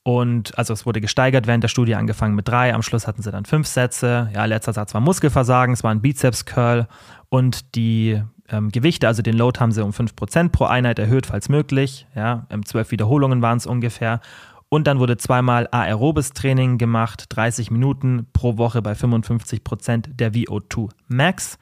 [0.05, 2.73] Und also es wurde gesteigert während der Studie, angefangen mit drei.
[2.73, 4.31] Am Schluss hatten sie dann fünf Sätze.
[4.33, 6.89] Ja, letzter Satz war Muskelversagen, es war ein Bizeps-Curl
[7.29, 11.51] und die ähm, Gewichte, also den Load haben sie um 5% pro Einheit erhöht, falls
[11.51, 12.07] möglich.
[12.15, 14.21] Ja, ähm, zwölf Wiederholungen waren es ungefähr.
[14.75, 20.33] Und dann wurde zweimal aerobes Training gemacht, 30 Minuten pro Woche bei 55 Prozent der
[20.33, 21.61] VO2 Max.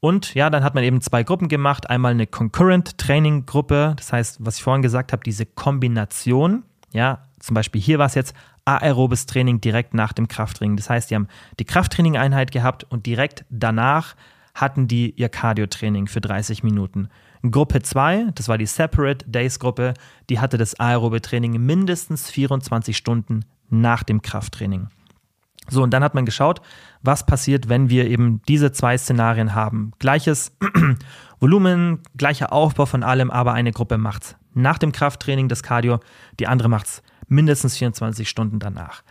[0.00, 1.90] Und ja, dann hat man eben zwei Gruppen gemacht.
[1.90, 6.62] Einmal eine Concurrent Training Gruppe, das heißt, was ich vorhin gesagt habe, diese Kombination.
[6.90, 10.78] Ja, zum Beispiel hier war es jetzt aerobes Training direkt nach dem Krafttraining.
[10.78, 14.16] Das heißt, die haben die Krafttraining-Einheit gehabt und direkt danach
[14.56, 17.08] hatten die ihr Cardio-Training für 30 Minuten.
[17.48, 19.94] Gruppe 2, das war die Separate Days Gruppe,
[20.28, 24.88] die hatte das aerobe Training mindestens 24 Stunden nach dem Krafttraining.
[25.68, 26.60] So, und dann hat man geschaut,
[27.02, 29.92] was passiert, wenn wir eben diese zwei Szenarien haben.
[29.98, 30.52] Gleiches
[31.40, 36.00] Volumen, gleicher Aufbau von allem, aber eine Gruppe macht es nach dem Krafttraining das Cardio,
[36.40, 39.02] die andere macht es mindestens 24 Stunden danach.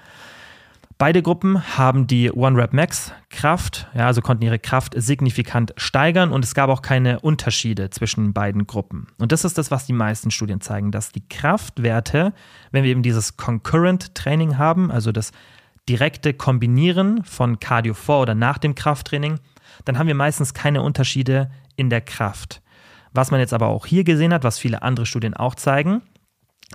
[0.97, 6.31] Beide Gruppen haben die One Rep Max Kraft, ja, also konnten ihre Kraft signifikant steigern
[6.31, 9.08] und es gab auch keine Unterschiede zwischen beiden Gruppen.
[9.17, 12.34] Und das ist das, was die meisten Studien zeigen, dass die Kraftwerte,
[12.71, 15.34] wenn wir eben dieses Concurrent Training haben, also das
[15.89, 19.39] direkte Kombinieren von Cardio vor oder nach dem Krafttraining,
[19.84, 22.62] dann haben wir meistens keine Unterschiede in der Kraft.
[23.12, 26.03] Was man jetzt aber auch hier gesehen hat, was viele andere Studien auch zeigen,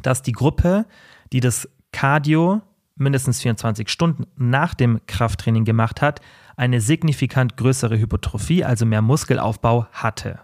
[0.02, 0.84] dass die Gruppe,
[1.32, 2.60] die das Cardio
[3.00, 6.20] mindestens 24 Stunden nach dem Krafttraining gemacht hat,
[6.56, 10.40] eine signifikant größere Hypotrophie, also mehr Muskelaufbau hatte.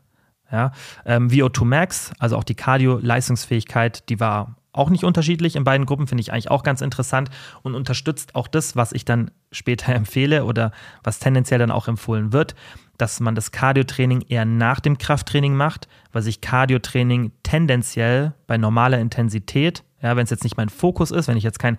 [0.50, 0.72] Ja,
[1.04, 6.06] ähm, VO2 Max, also auch die Cardio-Leistungsfähigkeit, die war auch nicht unterschiedlich in beiden Gruppen,
[6.06, 7.30] finde ich eigentlich auch ganz interessant
[7.62, 12.32] und unterstützt auch das, was ich dann später empfehle oder was tendenziell dann auch empfohlen
[12.32, 12.54] wird,
[12.98, 18.98] dass man das Cardio-Training eher nach dem Krafttraining macht, weil sich Cardio-Training tendenziell bei normaler
[18.98, 21.76] Intensität ja, wenn es jetzt nicht mein Fokus ist, wenn ich jetzt kein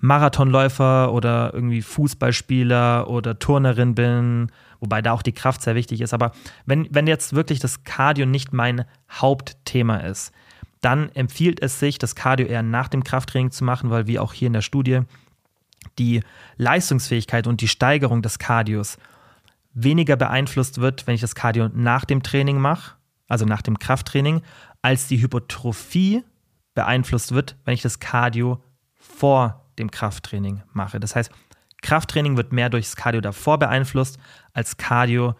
[0.00, 6.14] Marathonläufer oder irgendwie Fußballspieler oder Turnerin bin, wobei da auch die Kraft sehr wichtig ist,
[6.14, 6.32] aber
[6.64, 10.32] wenn, wenn jetzt wirklich das Cardio nicht mein Hauptthema ist,
[10.80, 14.32] dann empfiehlt es sich, das Cardio eher nach dem Krafttraining zu machen, weil wie auch
[14.32, 15.00] hier in der Studie
[15.98, 16.22] die
[16.56, 18.98] Leistungsfähigkeit und die Steigerung des Cardios
[19.74, 22.95] weniger beeinflusst wird, wenn ich das Cardio nach dem Training mache,
[23.28, 24.42] also nach dem Krafttraining,
[24.82, 26.22] als die Hypertrophie
[26.74, 28.62] beeinflusst wird, wenn ich das Cardio
[28.94, 31.00] vor dem Krafttraining mache.
[31.00, 31.30] Das heißt,
[31.82, 34.18] Krafttraining wird mehr durchs Cardio davor beeinflusst
[34.52, 35.34] als Cardio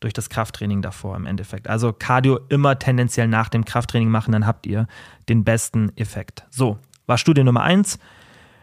[0.00, 1.68] durch das Krafttraining davor im Endeffekt.
[1.68, 4.86] Also Cardio immer tendenziell nach dem Krafttraining machen, dann habt ihr
[5.28, 6.46] den besten Effekt.
[6.50, 7.98] So, war Studie Nummer eins.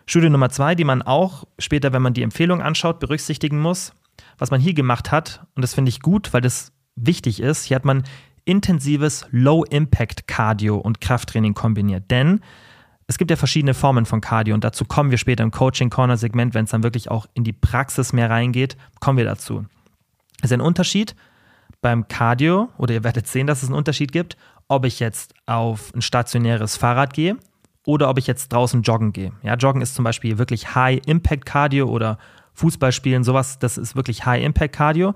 [0.06, 3.94] Studie Nummer zwei, die man auch später, wenn man die Empfehlung anschaut, berücksichtigen muss.
[4.38, 7.76] Was man hier gemacht hat, und das finde ich gut, weil das wichtig ist, hier
[7.76, 8.04] hat man
[8.46, 12.10] intensives Low-Impact-Cardio und Krafttraining kombiniert.
[12.10, 12.42] Denn
[13.08, 16.66] es gibt ja verschiedene Formen von Cardio und dazu kommen wir später im Coaching-Corner-Segment, wenn
[16.66, 19.66] es dann wirklich auch in die Praxis mehr reingeht, kommen wir dazu.
[20.40, 21.16] Es ist ein Unterschied
[21.82, 25.94] beim Cardio, oder ihr werdet sehen, dass es einen Unterschied gibt, ob ich jetzt auf
[25.94, 27.38] ein stationäres Fahrrad gehe
[27.86, 29.32] oder ob ich jetzt draußen joggen gehe.
[29.44, 32.18] Ja, joggen ist zum Beispiel wirklich High-Impact-Cardio oder
[32.56, 35.14] Fußball spielen, sowas, das ist wirklich High-Impact-Cardio.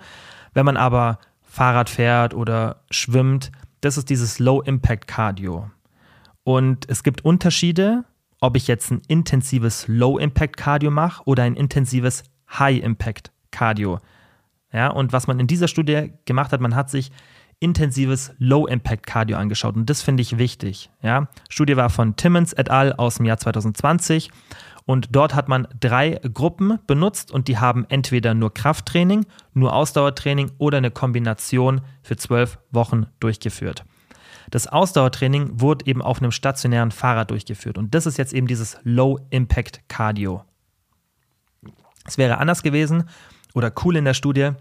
[0.53, 5.69] Wenn man aber Fahrrad fährt oder schwimmt, das ist dieses Low-Impact-Cardio.
[6.43, 8.05] Und es gibt Unterschiede,
[8.39, 13.99] ob ich jetzt ein intensives Low-Impact-Cardio mache oder ein intensives High-Impact-Cardio.
[14.71, 17.11] Ja, und was man in dieser Studie gemacht hat, man hat sich
[17.59, 19.75] intensives Low-Impact-Cardio angeschaut.
[19.75, 20.91] Und das finde ich wichtig.
[21.01, 21.27] Ja.
[21.49, 22.93] Studie war von Timmons et al.
[22.93, 24.29] aus dem Jahr 2020.
[24.89, 30.49] Und dort hat man drei Gruppen benutzt und die haben entweder nur Krafttraining, nur Ausdauertraining
[30.57, 33.85] oder eine Kombination für zwölf Wochen durchgeführt.
[34.49, 38.79] Das Ausdauertraining wurde eben auf einem stationären Fahrrad durchgeführt und das ist jetzt eben dieses
[38.81, 40.43] Low-Impact Cardio.
[42.07, 43.03] Es wäre anders gewesen
[43.53, 44.53] oder cool in der Studie,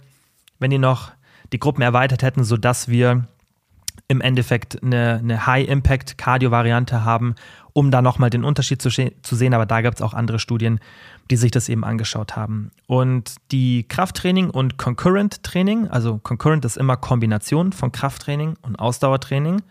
[0.58, 1.10] wenn die noch
[1.54, 3.26] die Gruppen erweitert hätten, sodass wir
[4.08, 7.34] im Endeffekt eine, eine High-Impact-Cardio-Variante haben,
[7.78, 9.54] um da nochmal den Unterschied zu, zu sehen.
[9.54, 10.80] Aber da gibt es auch andere Studien,
[11.30, 12.72] die sich das eben angeschaut haben.
[12.88, 19.62] Und die Krafttraining und Concurrent-Training, also Concurrent ist immer Kombination von Krafttraining und Ausdauertraining,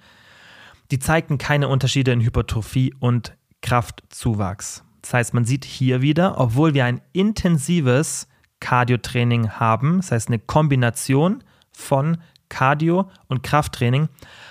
[0.89, 4.85] die zeigten keine Unterschiede in Hypertrophie und Kraftzuwachs.
[5.01, 8.29] Das heißt, man sieht hier wieder, obwohl wir ein intensives
[8.61, 11.43] Cardio-Training haben, das heißt eine Kombination
[11.73, 14.07] von Cardio und Krafttraining,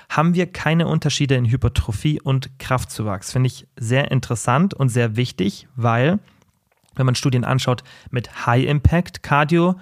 [0.08, 3.32] haben wir keine Unterschiede in Hypertrophie und Kraftzuwachs.
[3.32, 6.18] Finde ich sehr interessant und sehr wichtig, weil,
[6.94, 9.76] wenn man Studien anschaut mit High-Impact Cardio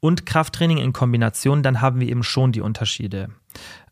[0.00, 3.28] und Krafttraining in Kombination, dann haben wir eben schon die Unterschiede.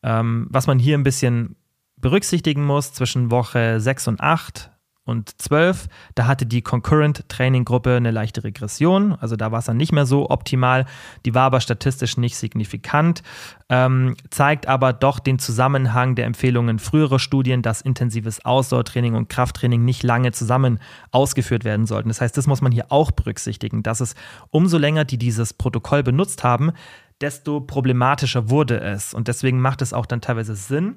[0.02, 1.56] Ähm, was man hier ein bisschen
[1.96, 4.70] berücksichtigen muss, zwischen Woche 6 und 8
[5.04, 9.64] und 12, da hatte die Concurrent Training Gruppe eine leichte Regression, also da war es
[9.64, 10.84] dann nicht mehr so optimal,
[11.24, 13.22] die war aber statistisch nicht signifikant,
[13.68, 19.84] ähm, zeigt aber doch den Zusammenhang der Empfehlungen früherer Studien, dass intensives Ausdauertraining und Krafttraining
[19.84, 20.78] nicht lange zusammen
[21.12, 22.08] ausgeführt werden sollten.
[22.08, 24.14] Das heißt, das muss man hier auch berücksichtigen, dass es
[24.50, 26.72] umso länger die dieses Protokoll benutzt haben,
[27.20, 29.14] desto problematischer wurde es.
[29.14, 30.96] Und deswegen macht es auch dann teilweise Sinn,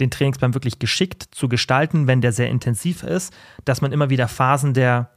[0.00, 3.32] den Trainingsplan wirklich geschickt zu gestalten, wenn der sehr intensiv ist,
[3.64, 5.10] dass man immer wieder Phasen der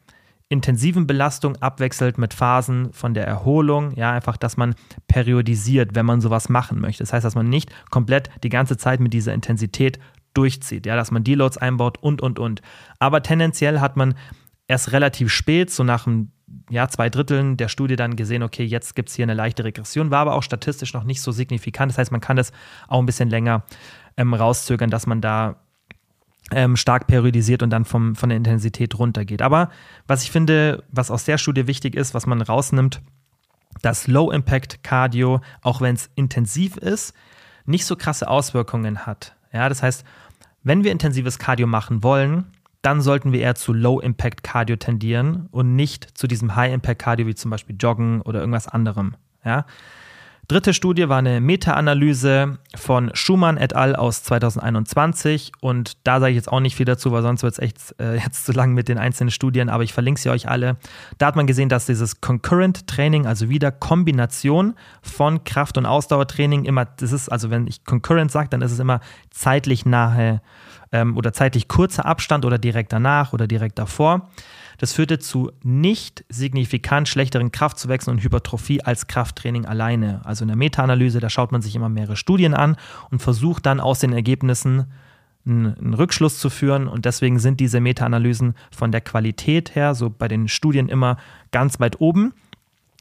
[0.48, 4.76] intensiven Belastung abwechselt mit Phasen von der Erholung, ja, einfach, dass man
[5.08, 7.04] periodisiert, wenn man sowas machen möchte.
[7.04, 10.00] Das heißt, dass man nicht komplett die ganze Zeit mit dieser Intensität
[10.36, 12.62] durchzieht, ja, dass man Deloads einbaut und, und, und.
[13.00, 14.14] Aber tendenziell hat man
[14.68, 16.32] erst relativ spät, so nach einem
[16.70, 20.12] ja, zwei Dritteln der Studie dann gesehen, okay, jetzt gibt es hier eine leichte Regression,
[20.12, 21.92] war aber auch statistisch noch nicht so signifikant.
[21.92, 22.52] Das heißt, man kann das
[22.88, 23.64] auch ein bisschen länger
[24.18, 25.58] ähm, rauszögern, dass man da
[26.52, 29.42] ähm, stark periodisiert und dann vom, von der Intensität runtergeht.
[29.42, 29.70] Aber
[30.08, 33.02] was ich finde, was aus der Studie wichtig ist, was man rausnimmt,
[33.82, 37.14] dass Low-Impact-Cardio, auch wenn es intensiv ist,
[37.66, 39.36] nicht so krasse Auswirkungen hat.
[39.52, 40.06] Ja, das heißt,
[40.64, 42.46] wenn wir intensives Cardio machen wollen,
[42.82, 47.76] dann sollten wir eher zu Low-Impact-Cardio tendieren und nicht zu diesem High-Impact-Cardio wie zum Beispiel
[47.80, 49.16] Joggen oder irgendwas anderem.
[49.44, 49.66] Ja?
[50.48, 53.96] Dritte Studie war eine Meta-Analyse von Schumann et al.
[53.96, 57.60] aus 2021 und da sage ich jetzt auch nicht viel dazu, weil sonst wird es
[57.60, 60.78] echt äh, jetzt zu lang mit den einzelnen Studien, aber ich verlinke sie euch alle.
[61.18, 66.66] Da hat man gesehen, dass dieses Concurrent Training, also wieder Kombination von Kraft- und Ausdauertraining
[66.66, 69.00] immer, das ist, also wenn ich Concurrent sage, dann ist es immer
[69.32, 70.42] zeitlich nahe
[70.92, 74.30] ähm, oder zeitlich kurzer Abstand oder direkt danach oder direkt davor.
[74.78, 80.22] Das führte zu nicht signifikant schlechteren Kraftzuwächsen und Hypertrophie als Krafttraining alleine.
[80.26, 82.76] Also in der Meta-Analyse, da schaut man sich immer mehrere Studien an
[83.12, 84.86] und versucht dann aus den Ergebnissen
[85.46, 86.88] einen, Rückschluss zu führen.
[86.88, 91.18] Und deswegen sind diese Meta-Analysen von der Qualität her, so bei den Studien immer
[91.52, 92.34] ganz weit oben,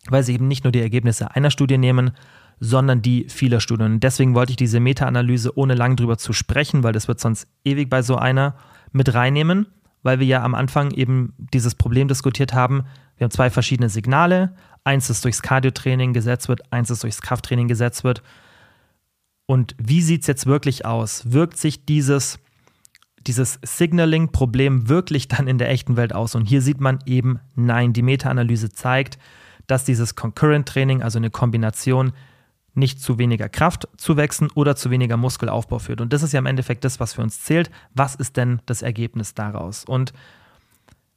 [0.08, 2.12] weil sie eben nicht nur die Ergebnisse einer Studie nehmen,
[2.60, 3.94] sondern die vieler Studien.
[3.94, 7.48] Und deswegen wollte ich diese Meta-Analyse ohne lang drüber zu sprechen, weil das wird sonst
[7.64, 8.54] ewig bei so einer
[8.92, 9.66] mit reinnehmen
[10.04, 12.84] weil wir ja am Anfang eben dieses Problem diskutiert haben.
[13.16, 14.54] Wir haben zwei verschiedene Signale.
[14.84, 18.22] Eins, das durchs Cardiotraining gesetzt wird, eins, das durchs Krafttraining gesetzt wird.
[19.46, 21.32] Und wie sieht es jetzt wirklich aus?
[21.32, 22.38] Wirkt sich dieses,
[23.26, 26.34] dieses Signaling-Problem wirklich dann in der echten Welt aus?
[26.34, 29.18] Und hier sieht man eben, nein, die Meta-Analyse zeigt,
[29.66, 32.12] dass dieses Concurrent-Training, also eine Kombination,
[32.74, 36.00] nicht zu weniger Kraft zu wechseln oder zu weniger Muskelaufbau führt.
[36.00, 37.70] Und das ist ja im Endeffekt das, was für uns zählt.
[37.94, 39.84] Was ist denn das Ergebnis daraus?
[39.84, 40.12] Und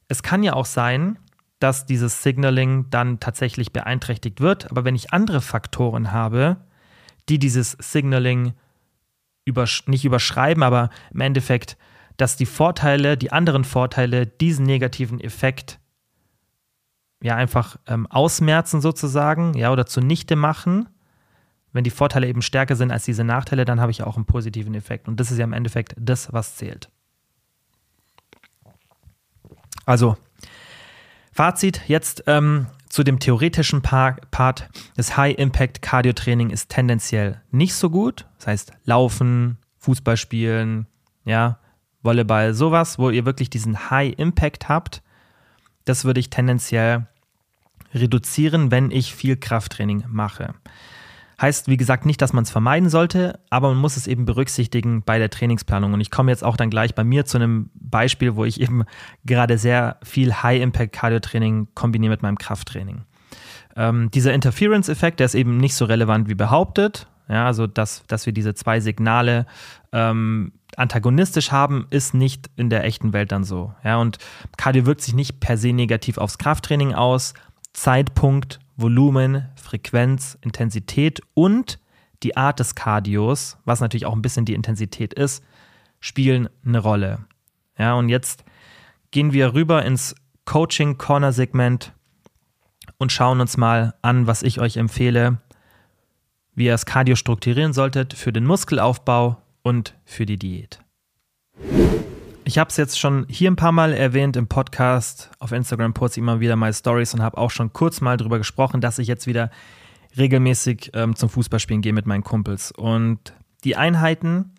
[0.06, 1.18] es kann ja auch sein,
[1.58, 4.70] dass dieses Signaling dann tatsächlich beeinträchtigt wird.
[4.70, 6.58] Aber wenn ich andere Faktoren habe,
[7.28, 8.54] die dieses Signaling
[9.44, 11.76] übersch nicht überschreiben, aber im Endeffekt,
[12.16, 15.80] dass die Vorteile, die anderen Vorteile diesen negativen Effekt
[17.22, 20.88] ja einfach ähm, ausmerzen sozusagen, ja, oder zunichte machen,
[21.72, 24.74] wenn die Vorteile eben stärker sind als diese Nachteile, dann habe ich auch einen positiven
[24.74, 25.08] Effekt.
[25.08, 26.88] Und das ist ja im Endeffekt das, was zählt.
[29.84, 30.16] Also,
[31.32, 34.68] Fazit jetzt ähm, zu dem theoretischen Part.
[34.96, 38.26] Das High-Impact-Cardio-Training ist tendenziell nicht so gut.
[38.38, 40.86] Das heißt, Laufen, Fußball spielen,
[41.24, 41.58] ja,
[42.02, 45.02] Volleyball, sowas, wo ihr wirklich diesen High-Impact habt.
[45.84, 47.06] Das würde ich tendenziell
[47.94, 50.54] reduzieren, wenn ich viel Krafttraining mache.
[51.40, 55.02] Heißt, wie gesagt, nicht, dass man es vermeiden sollte, aber man muss es eben berücksichtigen
[55.02, 55.92] bei der Trainingsplanung.
[55.92, 58.84] Und ich komme jetzt auch dann gleich bei mir zu einem Beispiel, wo ich eben
[59.24, 63.02] gerade sehr viel High-Impact-Cardio-Training kombiniere mit meinem Krafttraining.
[63.76, 67.06] Ähm, dieser Interference-Effekt, der ist eben nicht so relevant wie behauptet.
[67.28, 69.46] Ja, also dass, dass wir diese zwei Signale
[69.92, 73.74] ähm, antagonistisch haben, ist nicht in der echten Welt dann so.
[73.84, 74.18] Ja, und
[74.56, 77.34] Cardio wirkt sich nicht per se negativ aufs Krafttraining aus.
[77.72, 81.78] Zeitpunkt Volumen, Frequenz, Intensität und
[82.22, 85.44] die Art des Cardios, was natürlich auch ein bisschen die Intensität ist,
[86.00, 87.26] spielen eine Rolle.
[87.76, 88.44] Ja, und jetzt
[89.10, 90.14] gehen wir rüber ins
[90.46, 91.92] Coaching Corner Segment
[92.96, 95.36] und schauen uns mal an, was ich euch empfehle,
[96.54, 100.80] wie ihr das Cardio strukturieren solltet für den Muskelaufbau und für die Diät.
[102.48, 105.30] Ich habe es jetzt schon hier ein paar Mal erwähnt im Podcast.
[105.38, 108.38] Auf Instagram poste ich immer wieder mal Stories und habe auch schon kurz mal darüber
[108.38, 109.50] gesprochen, dass ich jetzt wieder
[110.16, 112.72] regelmäßig ähm, zum Fußballspielen gehe mit meinen Kumpels.
[112.72, 113.34] Und
[113.64, 114.54] die Einheiten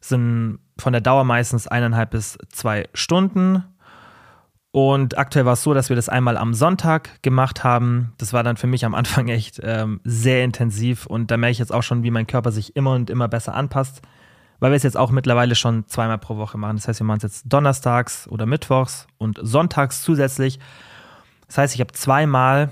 [0.00, 3.64] sind von der Dauer meistens eineinhalb bis zwei Stunden.
[4.70, 8.12] Und aktuell war es so, dass wir das einmal am Sonntag gemacht haben.
[8.18, 11.58] Das war dann für mich am Anfang echt ähm, sehr intensiv und da merke ich
[11.58, 14.02] jetzt auch schon, wie mein Körper sich immer und immer besser anpasst
[14.60, 16.76] weil wir es jetzt auch mittlerweile schon zweimal pro Woche machen.
[16.76, 20.58] Das heißt, wir machen es jetzt donnerstags oder mittwochs und sonntags zusätzlich.
[21.46, 22.70] Das heißt, ich habe zweimal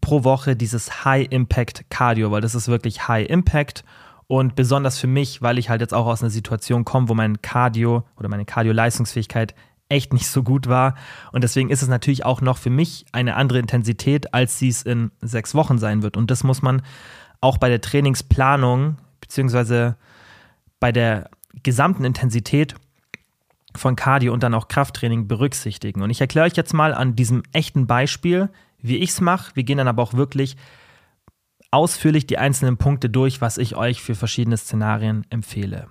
[0.00, 3.84] pro Woche dieses High-Impact-Cardio, weil das ist wirklich High-Impact
[4.26, 7.42] und besonders für mich, weil ich halt jetzt auch aus einer Situation komme, wo mein
[7.42, 9.54] Cardio oder meine Cardio-Leistungsfähigkeit
[9.88, 10.94] echt nicht so gut war.
[11.32, 14.82] Und deswegen ist es natürlich auch noch für mich eine andere Intensität, als sie es
[14.82, 16.16] in sechs Wochen sein wird.
[16.16, 16.82] Und das muss man
[17.40, 19.96] auch bei der Trainingsplanung beziehungsweise
[20.82, 21.30] bei der
[21.62, 22.74] gesamten Intensität
[23.76, 26.02] von Cardio und dann auch Krafttraining berücksichtigen.
[26.02, 28.50] Und ich erkläre euch jetzt mal an diesem echten Beispiel,
[28.80, 29.54] wie ich es mache.
[29.54, 30.56] Wir gehen dann aber auch wirklich
[31.70, 35.86] ausführlich die einzelnen Punkte durch, was ich euch für verschiedene Szenarien empfehle.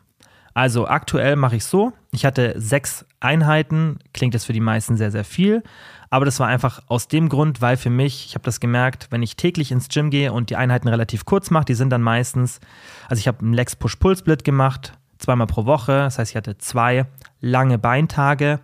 [0.53, 5.11] Also aktuell mache ich so, ich hatte sechs Einheiten, klingt jetzt für die meisten sehr,
[5.11, 5.63] sehr viel,
[6.11, 9.23] aber das war einfach aus dem Grund, weil für mich, ich habe das gemerkt, wenn
[9.23, 12.59] ich täglich ins Gym gehe und die Einheiten relativ kurz mache, die sind dann meistens,
[13.07, 17.05] also ich habe einen Lex Push-Pull-Split gemacht, zweimal pro Woche, das heißt, ich hatte zwei
[17.39, 18.59] lange Beintage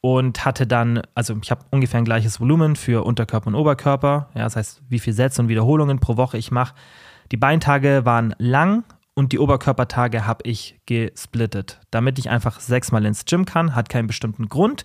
[0.00, 4.30] und hatte dann, also ich habe ungefähr ein gleiches Volumen für Unterkörper und Oberkörper.
[4.34, 6.74] Ja, das heißt, wie viele Sätze und Wiederholungen pro Woche ich mache.
[7.32, 8.84] Die Beintage waren lang
[9.14, 13.74] und die Oberkörpertage habe ich gesplittet, damit ich einfach sechsmal ins Gym kann.
[13.74, 14.84] Hat keinen bestimmten Grund.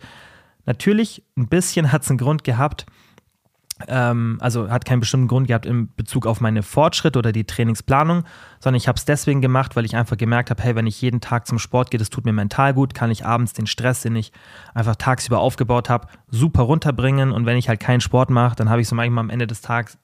[0.66, 2.86] Natürlich, ein bisschen hat es einen Grund gehabt.
[3.88, 8.24] Ähm, also hat keinen bestimmten Grund gehabt in Bezug auf meine Fortschritte oder die Trainingsplanung,
[8.60, 11.22] sondern ich habe es deswegen gemacht, weil ich einfach gemerkt habe, hey, wenn ich jeden
[11.22, 14.16] Tag zum Sport gehe, das tut mir mental gut, kann ich abends den Stress, den
[14.16, 14.32] ich
[14.74, 17.32] einfach tagsüber aufgebaut habe, super runterbringen.
[17.32, 19.62] Und wenn ich halt keinen Sport mache, dann habe ich so manchmal am Ende des
[19.62, 19.98] Tages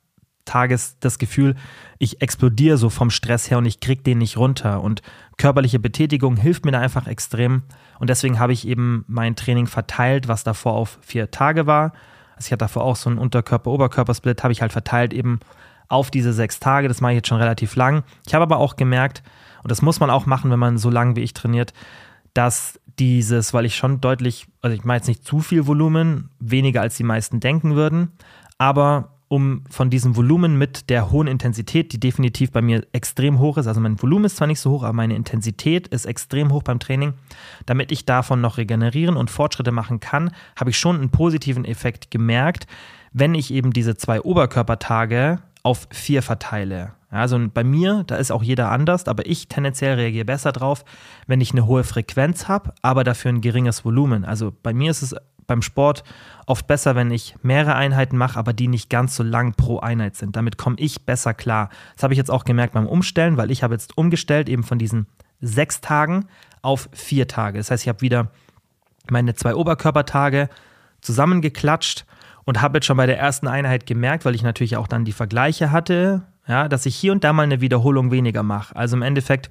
[0.50, 1.56] Tages das Gefühl,
[2.00, 4.82] ich explodiere so vom Stress her und ich kriege den nicht runter.
[4.82, 5.02] Und
[5.38, 7.64] körperliche Betätigung hilft mir da einfach extrem.
[8.00, 11.94] Und deswegen habe ich eben mein Training verteilt, was davor auf vier Tage war.
[12.36, 15.40] Also ich hatte davor auch so einen Unterkörper-Oberkörper-Split, habe ich halt verteilt eben
[15.88, 16.88] auf diese sechs Tage.
[16.88, 18.04] Das mache ich jetzt schon relativ lang.
[18.26, 19.24] Ich habe aber auch gemerkt,
[19.62, 21.74] und das muss man auch machen, wenn man so lang wie ich trainiert,
[22.34, 26.82] dass dieses, weil ich schon deutlich, also ich mache jetzt nicht zu viel Volumen, weniger
[26.82, 28.14] als die meisten denken würden,
[28.58, 33.58] aber um von diesem Volumen mit der hohen Intensität, die definitiv bei mir extrem hoch
[33.58, 36.64] ist, also mein Volumen ist zwar nicht so hoch, aber meine Intensität ist extrem hoch
[36.64, 37.14] beim Training,
[37.68, 42.10] damit ich davon noch regenerieren und Fortschritte machen kann, habe ich schon einen positiven Effekt
[42.10, 42.66] gemerkt,
[43.14, 46.94] wenn ich eben diese zwei Oberkörpertage auf vier verteile.
[47.12, 50.86] Also bei mir, da ist auch jeder anders, aber ich tendenziell reagiere besser drauf,
[51.28, 54.26] wenn ich eine hohe Frequenz habe, aber dafür ein geringes Volumen.
[54.26, 55.16] Also bei mir ist es
[55.50, 56.06] beim Sport
[56.46, 60.16] oft besser, wenn ich mehrere Einheiten mache, aber die nicht ganz so lang pro Einheit
[60.16, 60.38] sind.
[60.38, 61.70] Damit komme ich besser klar.
[61.96, 64.80] Das habe ich jetzt auch gemerkt beim Umstellen, weil ich habe jetzt umgestellt eben von
[64.80, 65.08] diesen
[65.42, 66.28] sechs Tagen
[66.62, 67.58] auf vier Tage.
[67.58, 68.32] Das heißt, ich habe wieder
[69.10, 70.50] meine zwei Oberkörpertage
[71.02, 72.06] zusammengeklatscht
[72.46, 75.12] und habe jetzt schon bei der ersten Einheit gemerkt, weil ich natürlich auch dann die
[75.12, 78.76] Vergleiche hatte, ja, dass ich hier und da mal eine Wiederholung weniger mache.
[78.76, 79.50] Also im Endeffekt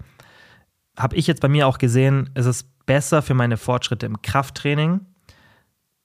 [0.98, 5.00] habe ich jetzt bei mir auch gesehen, es ist besser für meine Fortschritte im Krafttraining,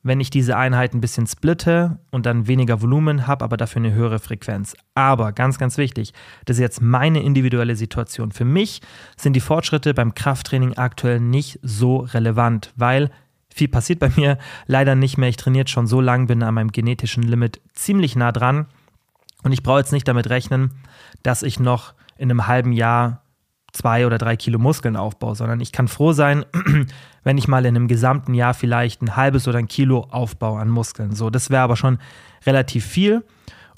[0.04, 3.93] wenn ich diese Einheit ein bisschen splitte und dann weniger Volumen habe, aber dafür eine
[3.93, 4.76] höhere Frequenz.
[4.93, 6.14] Aber ganz, ganz wichtig,
[6.45, 8.32] das ist jetzt meine individuelle Situation.
[8.32, 8.82] Für mich
[9.16, 13.10] sind die Fortschritte beim Krafttraining aktuell nicht so relevant, weil
[13.54, 14.38] viel passiert bei mir
[14.68, 15.30] leider nicht mehr.
[15.30, 18.66] Ich trainiere schon so lange, bin an meinem genetischen Limit ziemlich nah dran.
[19.43, 20.72] Und ich brauche jetzt nicht damit rechnen,
[21.22, 23.23] dass ich noch in einem halben Jahr
[23.74, 26.46] zwei oder drei Kilo Muskeln aufbaue, sondern ich kann froh sein,
[27.24, 30.70] wenn ich mal in einem gesamten Jahr vielleicht ein halbes oder ein Kilo aufbaue an
[30.70, 31.14] Muskeln.
[31.14, 31.98] So, das wäre aber schon
[32.46, 33.26] relativ viel.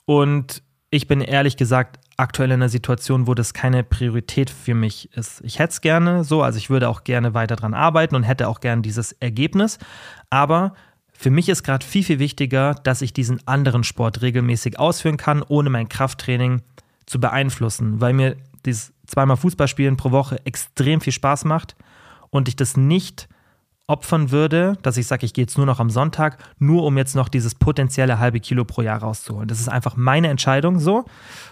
[0.06, 5.12] Und ich bin ehrlich gesagt aktuell in einer Situation, wo das keine Priorität für mich
[5.14, 5.42] ist.
[5.44, 8.48] Ich hätte es gerne so, also ich würde auch gerne weiter dran arbeiten und hätte
[8.48, 9.80] auch gerne dieses Ergebnis.
[10.30, 10.74] Aber
[11.12, 15.44] für mich ist gerade viel, viel wichtiger, dass ich diesen anderen Sport regelmäßig ausführen kann,
[15.44, 16.62] ohne mein Krafttraining
[17.06, 18.36] zu beeinflussen, weil mir
[18.66, 21.76] dieses zweimal Fußballspielen pro Woche extrem viel Spaß macht
[22.30, 23.28] und ich das nicht
[23.88, 27.16] opfern würde, dass ich sage, ich gehe jetzt nur noch am Sonntag, nur um jetzt
[27.16, 29.48] noch dieses potenzielle halbe Kilo pro Jahr rauszuholen.
[29.48, 31.06] Das ist einfach meine Entscheidung so.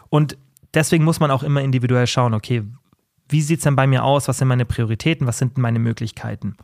[0.09, 0.37] Und
[0.73, 2.63] deswegen muss man auch immer individuell schauen, okay,
[3.29, 4.27] wie sieht es denn bei mir aus?
[4.27, 5.27] Was sind meine Prioritäten?
[5.27, 6.57] Was sind meine Möglichkeiten?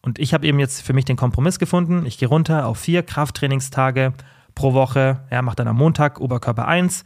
[0.00, 2.04] Und ich habe eben jetzt für mich den Kompromiss gefunden.
[2.06, 4.12] Ich gehe runter auf vier Krafttrainingstage
[4.54, 5.24] pro Woche.
[5.30, 7.04] Ja, mache dann am Montag Oberkörper 1,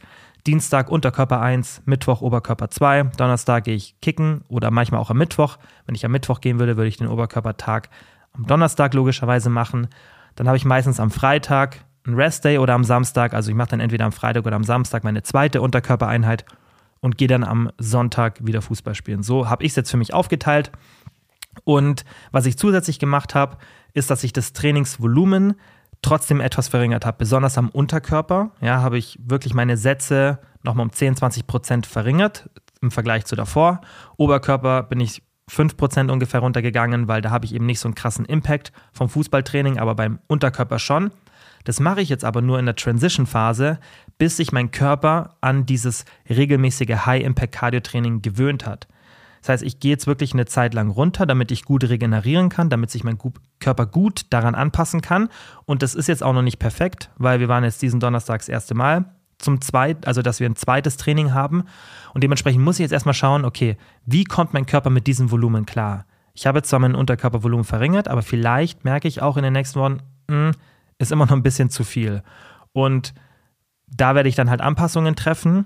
[0.49, 5.59] Dienstag Unterkörper 1, Mittwoch Oberkörper 2, Donnerstag gehe ich kicken oder manchmal auch am Mittwoch.
[5.85, 7.91] Wenn ich am Mittwoch gehen würde, würde ich den Oberkörpertag
[8.33, 9.89] am Donnerstag logischerweise machen.
[10.33, 13.35] Dann habe ich meistens am Freitag einen Restday oder am Samstag.
[13.35, 16.45] Also ich mache dann entweder am Freitag oder am Samstag meine zweite Unterkörpereinheit
[16.99, 19.21] und gehe dann am Sonntag wieder Fußball spielen.
[19.21, 20.71] So habe ich es jetzt für mich aufgeteilt.
[21.63, 23.59] Und was ich zusätzlich gemacht habe,
[23.93, 25.53] ist, dass ich das Trainingsvolumen
[26.01, 28.51] trotzdem etwas verringert habe, besonders am Unterkörper.
[28.61, 32.49] Ja, habe ich wirklich meine Sätze nochmal um 10, 20 Prozent verringert
[32.81, 33.81] im Vergleich zu davor.
[34.17, 37.95] Oberkörper bin ich 5 Prozent ungefähr runtergegangen, weil da habe ich eben nicht so einen
[37.95, 41.11] krassen Impact vom Fußballtraining, aber beim Unterkörper schon.
[41.65, 43.79] Das mache ich jetzt aber nur in der Transition-Phase,
[44.17, 48.87] bis sich mein Körper an dieses regelmäßige High-Impact-Cardio-Training gewöhnt hat.
[49.41, 52.69] Das heißt, ich gehe jetzt wirklich eine Zeit lang runter, damit ich gut regenerieren kann,
[52.69, 53.17] damit sich mein
[53.59, 55.29] Körper gut daran anpassen kann.
[55.65, 58.49] Und das ist jetzt auch noch nicht perfekt, weil wir waren jetzt diesen Donnerstag das
[58.49, 59.05] erste Mal
[59.37, 61.63] zum zweiten, also dass wir ein zweites Training haben.
[62.13, 65.65] Und dementsprechend muss ich jetzt erstmal schauen, okay, wie kommt mein Körper mit diesem Volumen
[65.65, 66.05] klar?
[66.33, 69.79] Ich habe jetzt zwar mein Unterkörpervolumen verringert, aber vielleicht merke ich auch in den nächsten
[69.79, 70.51] Wochen, mh, hm,
[70.99, 72.23] ist immer noch ein bisschen zu viel.
[72.73, 73.13] Und
[73.87, 75.65] da werde ich dann halt Anpassungen treffen.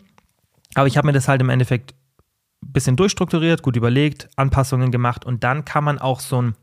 [0.76, 1.94] Aber ich habe mir das halt im Endeffekt
[2.72, 6.56] bisschen durchstrukturiert, gut überlegt, Anpassungen gemacht und dann kann man auch so ein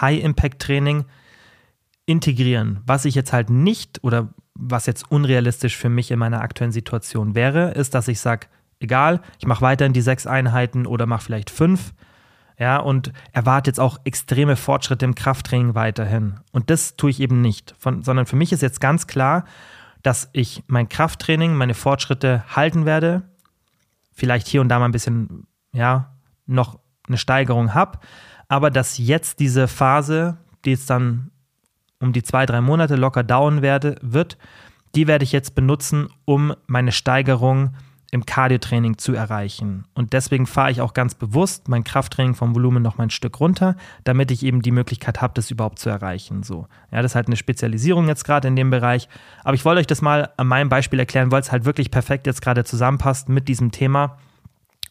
[0.00, 1.04] High-Impact-Training
[2.06, 2.80] integrieren.
[2.86, 7.34] Was ich jetzt halt nicht oder was jetzt unrealistisch für mich in meiner aktuellen Situation
[7.34, 8.46] wäre, ist, dass ich sage,
[8.80, 11.92] egal, ich mache weiterhin die sechs Einheiten oder mache vielleicht fünf.
[12.58, 16.40] ja, und erwarte jetzt auch extreme Fortschritte im Krafttraining weiterhin.
[16.52, 19.44] Und das tue ich eben nicht, Von, sondern für mich ist jetzt ganz klar,
[20.02, 23.22] dass ich mein Krafttraining, meine Fortschritte halten werde,
[24.14, 26.14] vielleicht hier und da mal ein bisschen, ja,
[26.46, 27.98] noch eine Steigerung habe,
[28.48, 31.30] aber dass jetzt diese Phase, die jetzt dann
[32.00, 34.38] um die zwei, drei Monate locker dauern werde, wird,
[34.94, 37.74] die werde ich jetzt benutzen, um meine Steigerung
[38.14, 39.86] im Cardiotraining zu erreichen.
[39.92, 43.40] Und deswegen fahre ich auch ganz bewusst mein Krafttraining vom Volumen noch mal ein Stück
[43.40, 46.44] runter, damit ich eben die Möglichkeit habe, das überhaupt zu erreichen.
[46.44, 46.68] So.
[46.92, 49.08] Ja, das ist halt eine Spezialisierung jetzt gerade in dem Bereich.
[49.42, 52.28] Aber ich wollte euch das mal an meinem Beispiel erklären, weil es halt wirklich perfekt
[52.28, 54.16] jetzt gerade zusammenpasst mit diesem Thema.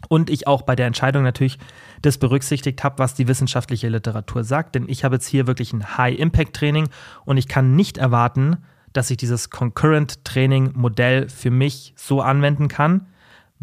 [0.09, 1.59] Und ich auch bei der Entscheidung natürlich
[2.01, 4.75] das berücksichtigt habe, was die wissenschaftliche Literatur sagt.
[4.75, 6.89] Denn ich habe jetzt hier wirklich ein High-Impact-Training
[7.23, 8.57] und ich kann nicht erwarten,
[8.91, 13.07] dass ich dieses Concurrent-Training-Modell für mich so anwenden kann,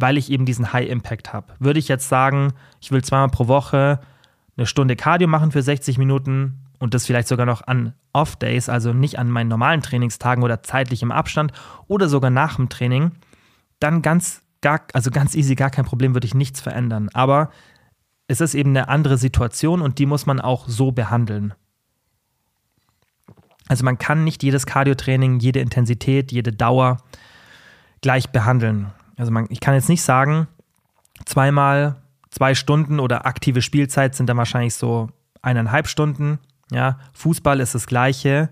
[0.00, 1.54] weil ich eben diesen High-Impact habe.
[1.58, 4.00] Würde ich jetzt sagen, ich will zweimal pro Woche
[4.56, 8.92] eine Stunde Cardio machen für 60 Minuten und das vielleicht sogar noch an Off-Days, also
[8.92, 11.52] nicht an meinen normalen Trainingstagen oder zeitlich im Abstand
[11.86, 13.12] oder sogar nach dem Training,
[13.78, 17.08] dann ganz, gar, also ganz easy, gar kein Problem, würde ich nichts verändern.
[17.12, 17.50] Aber
[18.26, 21.54] es ist eben eine andere Situation und die muss man auch so behandeln.
[23.68, 26.96] Also man kann nicht jedes Cardio-Training, jede Intensität, jede Dauer
[28.00, 28.92] gleich behandeln.
[29.20, 30.48] Also man, ich kann jetzt nicht sagen,
[31.26, 31.96] zweimal
[32.30, 35.10] zwei Stunden oder aktive Spielzeit sind dann wahrscheinlich so
[35.42, 36.38] eineinhalb Stunden.
[36.72, 38.48] Ja, Fußball ist das gleiche,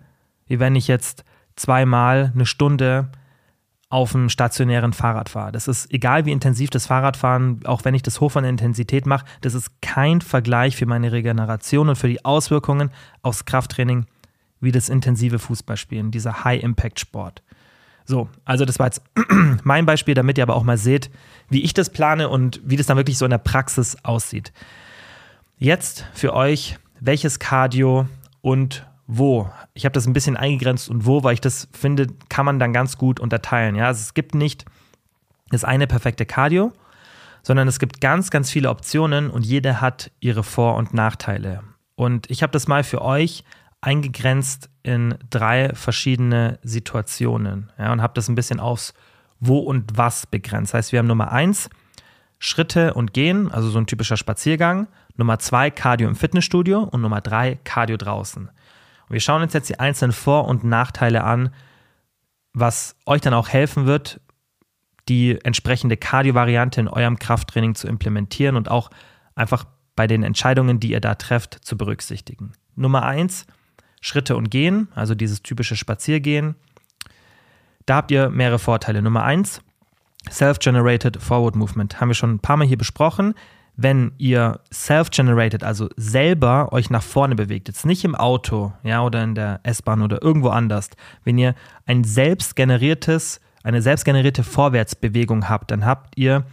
[0.46, 1.24] wie wenn ich jetzt
[1.56, 3.08] zweimal eine Stunde
[3.88, 5.52] auf einem stationären Fahrrad fahre.
[5.52, 9.06] Das ist egal, wie intensiv das Fahrradfahren, auch wenn ich das hoch von der Intensität
[9.06, 12.90] mache, das ist kein Vergleich für meine Regeneration und für die Auswirkungen
[13.22, 14.04] aufs Krafttraining
[14.60, 17.42] wie das intensive Fußballspielen, dieser High-Impact-Sport.
[18.08, 19.02] So, also das war jetzt
[19.64, 21.10] mein Beispiel, damit ihr aber auch mal seht,
[21.50, 24.54] wie ich das plane und wie das dann wirklich so in der Praxis aussieht.
[25.58, 28.08] Jetzt für euch, welches Cardio
[28.40, 29.50] und wo.
[29.74, 32.72] Ich habe das ein bisschen eingegrenzt und wo, weil ich das finde, kann man dann
[32.72, 33.76] ganz gut unterteilen.
[33.76, 34.64] Ja, also es gibt nicht
[35.50, 36.72] das eine perfekte Cardio,
[37.42, 41.62] sondern es gibt ganz, ganz viele Optionen und jede hat ihre Vor- und Nachteile.
[41.94, 43.44] Und ich habe das mal für euch
[43.80, 48.94] eingegrenzt in drei verschiedene Situationen ja, und habe das ein bisschen aufs
[49.40, 50.72] Wo und Was begrenzt.
[50.72, 51.70] Das heißt, wir haben Nummer eins
[52.38, 54.88] Schritte und Gehen, also so ein typischer Spaziergang.
[55.16, 58.46] Nummer zwei Cardio im Fitnessstudio und Nummer drei Cardio draußen.
[58.46, 61.50] Und wir schauen uns jetzt die einzelnen Vor- und Nachteile an,
[62.52, 64.20] was euch dann auch helfen wird,
[65.08, 68.90] die entsprechende Cardio-Variante in eurem Krafttraining zu implementieren und auch
[69.34, 69.64] einfach
[69.96, 72.52] bei den Entscheidungen, die ihr da trefft, zu berücksichtigen.
[72.76, 73.46] Nummer eins
[74.00, 76.54] Schritte und Gehen, also dieses typische Spaziergehen.
[77.86, 79.02] Da habt ihr mehrere Vorteile.
[79.02, 79.62] Nummer eins,
[80.30, 82.00] Self-Generated Forward Movement.
[82.00, 83.34] Haben wir schon ein paar Mal hier besprochen.
[83.80, 89.22] Wenn ihr self-generated, also selber euch nach vorne bewegt, jetzt nicht im Auto, ja, oder
[89.22, 90.90] in der S-Bahn oder irgendwo anders,
[91.22, 91.54] wenn ihr
[91.86, 96.44] ein selbstgeneriertes, eine selbstgenerierte Vorwärtsbewegung habt, dann habt ihr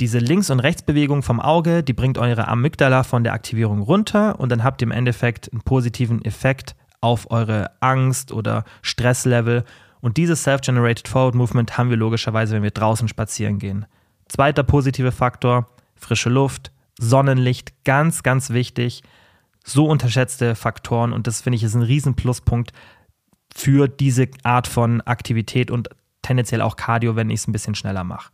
[0.00, 4.50] diese Links- und Rechtsbewegung vom Auge, die bringt eure Amygdala von der Aktivierung runter und
[4.50, 9.64] dann habt ihr im Endeffekt einen positiven Effekt auf eure Angst oder Stresslevel.
[10.00, 13.86] Und dieses Self-Generated Forward Movement haben wir logischerweise, wenn wir draußen spazieren gehen.
[14.28, 19.02] Zweiter positiver Faktor, frische Luft, Sonnenlicht, ganz, ganz wichtig.
[19.64, 22.72] So unterschätzte Faktoren und das finde ich ist ein riesen Pluspunkt
[23.54, 25.88] für diese Art von Aktivität und
[26.22, 28.30] tendenziell auch Cardio, wenn ich es ein bisschen schneller mache.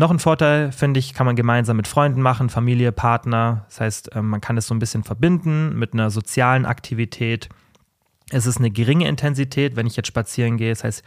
[0.00, 3.64] Noch ein Vorteil, finde ich, kann man gemeinsam mit Freunden machen, Familie, Partner.
[3.66, 7.48] Das heißt, ähm, man kann es so ein bisschen verbinden mit einer sozialen Aktivität.
[8.30, 10.70] Es ist eine geringe Intensität, wenn ich jetzt spazieren gehe.
[10.70, 11.02] Das heißt,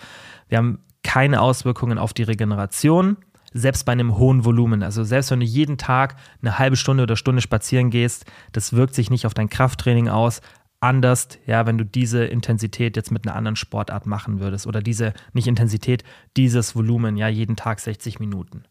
[0.49, 3.15] wir haben keine Auswirkungen auf die Regeneration,
[3.53, 4.83] selbst bei einem hohen Volumen.
[4.83, 8.93] Also selbst wenn du jeden Tag eine halbe Stunde oder Stunde spazieren gehst, das wirkt
[8.93, 10.41] sich nicht auf dein Krafttraining aus.
[10.81, 15.13] Anders, ja, wenn du diese Intensität jetzt mit einer anderen Sportart machen würdest oder diese,
[15.31, 16.03] nicht Intensität,
[16.35, 18.65] dieses Volumen, ja, jeden Tag 60 Minuten.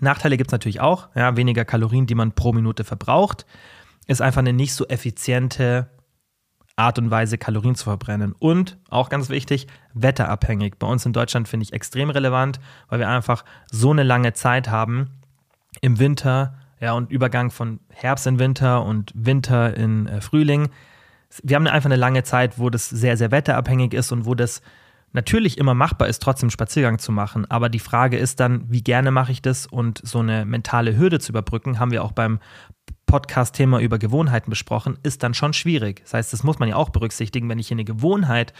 [0.00, 1.08] Nachteile gibt es natürlich auch.
[1.14, 3.46] Ja, weniger Kalorien, die man pro Minute verbraucht.
[4.06, 5.88] Ist einfach eine nicht so effiziente
[6.78, 8.32] Art und Weise, Kalorien zu verbrennen.
[8.38, 10.74] Und auch ganz wichtig, wetterabhängig.
[10.78, 14.68] Bei uns in Deutschland finde ich extrem relevant, weil wir einfach so eine lange Zeit
[14.68, 15.10] haben
[15.80, 20.68] im Winter, ja, und Übergang von Herbst in Winter und Winter in äh, Frühling.
[21.42, 24.62] Wir haben einfach eine lange Zeit, wo das sehr, sehr wetterabhängig ist und wo das
[25.12, 27.50] natürlich immer machbar ist, trotzdem Spaziergang zu machen.
[27.50, 31.20] Aber die Frage ist dann, wie gerne mache ich das und so eine mentale Hürde
[31.20, 32.38] zu überbrücken, haben wir auch beim
[33.06, 36.02] Podcast-Thema über Gewohnheiten besprochen, ist dann schon schwierig.
[36.02, 38.52] Das heißt, das muss man ja auch berücksichtigen, wenn ich eine Gewohnheit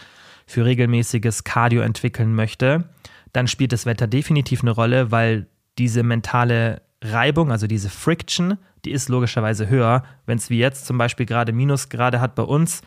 [0.45, 2.89] für regelmäßiges Cardio entwickeln möchte,
[3.33, 5.47] dann spielt das Wetter definitiv eine Rolle, weil
[5.77, 10.03] diese mentale Reibung, also diese Friction, die ist logischerweise höher.
[10.25, 12.81] Wenn es wie jetzt zum Beispiel gerade Minusgrade hat bei uns,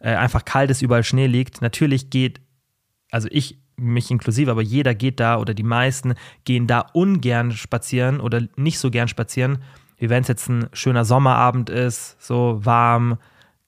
[0.00, 1.60] äh, einfach kalt ist, überall Schnee liegt.
[1.60, 2.40] Natürlich geht,
[3.10, 8.20] also ich, mich inklusive, aber jeder geht da oder die meisten gehen da ungern spazieren
[8.20, 9.58] oder nicht so gern spazieren,
[9.98, 13.18] wie wenn es jetzt ein schöner Sommerabend ist, so warm,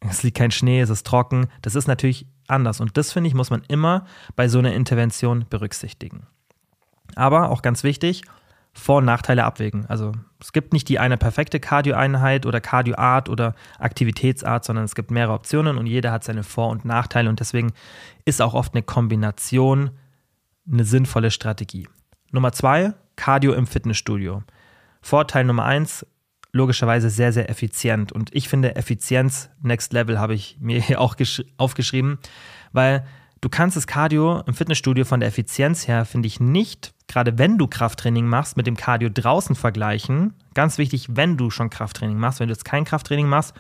[0.01, 1.49] es liegt kein Schnee, es ist trocken.
[1.63, 2.81] Das ist natürlich anders.
[2.81, 6.27] Und das, finde ich, muss man immer bei so einer Intervention berücksichtigen.
[7.17, 8.23] Aber auch ganz wichtig,
[8.73, 9.87] vor- und Nachteile abwägen.
[9.87, 15.11] Also es gibt nicht die eine perfekte Cardio-Einheit oder Cardio-Art oder Aktivitätsart, sondern es gibt
[15.11, 17.73] mehrere Optionen und jeder hat seine Vor- und Nachteile und deswegen
[18.25, 19.91] ist auch oft eine Kombination
[20.71, 21.89] eine sinnvolle Strategie.
[22.31, 24.43] Nummer zwei, Cardio im Fitnessstudio.
[25.03, 26.07] Vorteil Nummer eins,
[26.53, 28.13] logischerweise sehr, sehr effizient.
[28.13, 31.17] Und ich finde Effizienz Next Level habe ich mir hier auch
[31.57, 32.19] aufgeschrieben,
[32.73, 33.05] weil
[33.41, 37.59] du kannst das Cardio im Fitnessstudio von der Effizienz her, finde ich, nicht, gerade wenn
[37.59, 40.35] du Krafttraining machst, mit dem Cardio draußen vergleichen.
[40.55, 42.41] Ganz wichtig, wenn du schon Krafttraining machst.
[42.41, 43.55] Wenn du jetzt kein Krafttraining machst,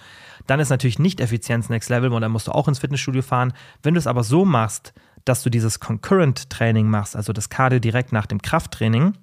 [0.47, 3.53] dann ist natürlich nicht Effizienz Next Level und dann musst du auch ins Fitnessstudio fahren.
[3.83, 4.93] Wenn du es aber so machst,
[5.25, 9.15] dass du dieses Concurrent Training machst, also das Cardio direkt nach dem Krafttraining,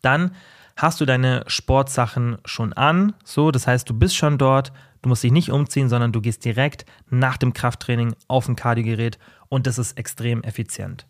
[0.00, 0.32] dann
[0.76, 3.14] hast du deine Sportsachen schon an.
[3.24, 4.72] So, das heißt, du bist schon dort,
[5.02, 9.18] du musst dich nicht umziehen, sondern du gehst direkt nach dem Krafttraining auf ein Kardiogerät
[9.48, 11.06] und das ist extrem effizient.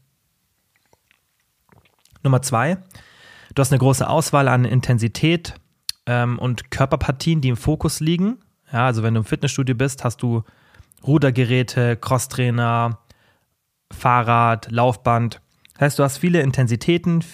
[2.22, 2.78] Nummer zwei,
[3.54, 5.54] du hast eine große Auswahl an Intensität
[6.06, 8.38] ähm, und Körperpartien, die im Fokus liegen.
[8.72, 10.42] Ja, also wenn du im Fitnessstudio bist, hast du
[11.04, 12.98] Rudergeräte, Crosstrainer,
[13.92, 15.40] Fahrrad, Laufband.
[15.74, 17.24] Das heißt, du hast viele Intensitäten,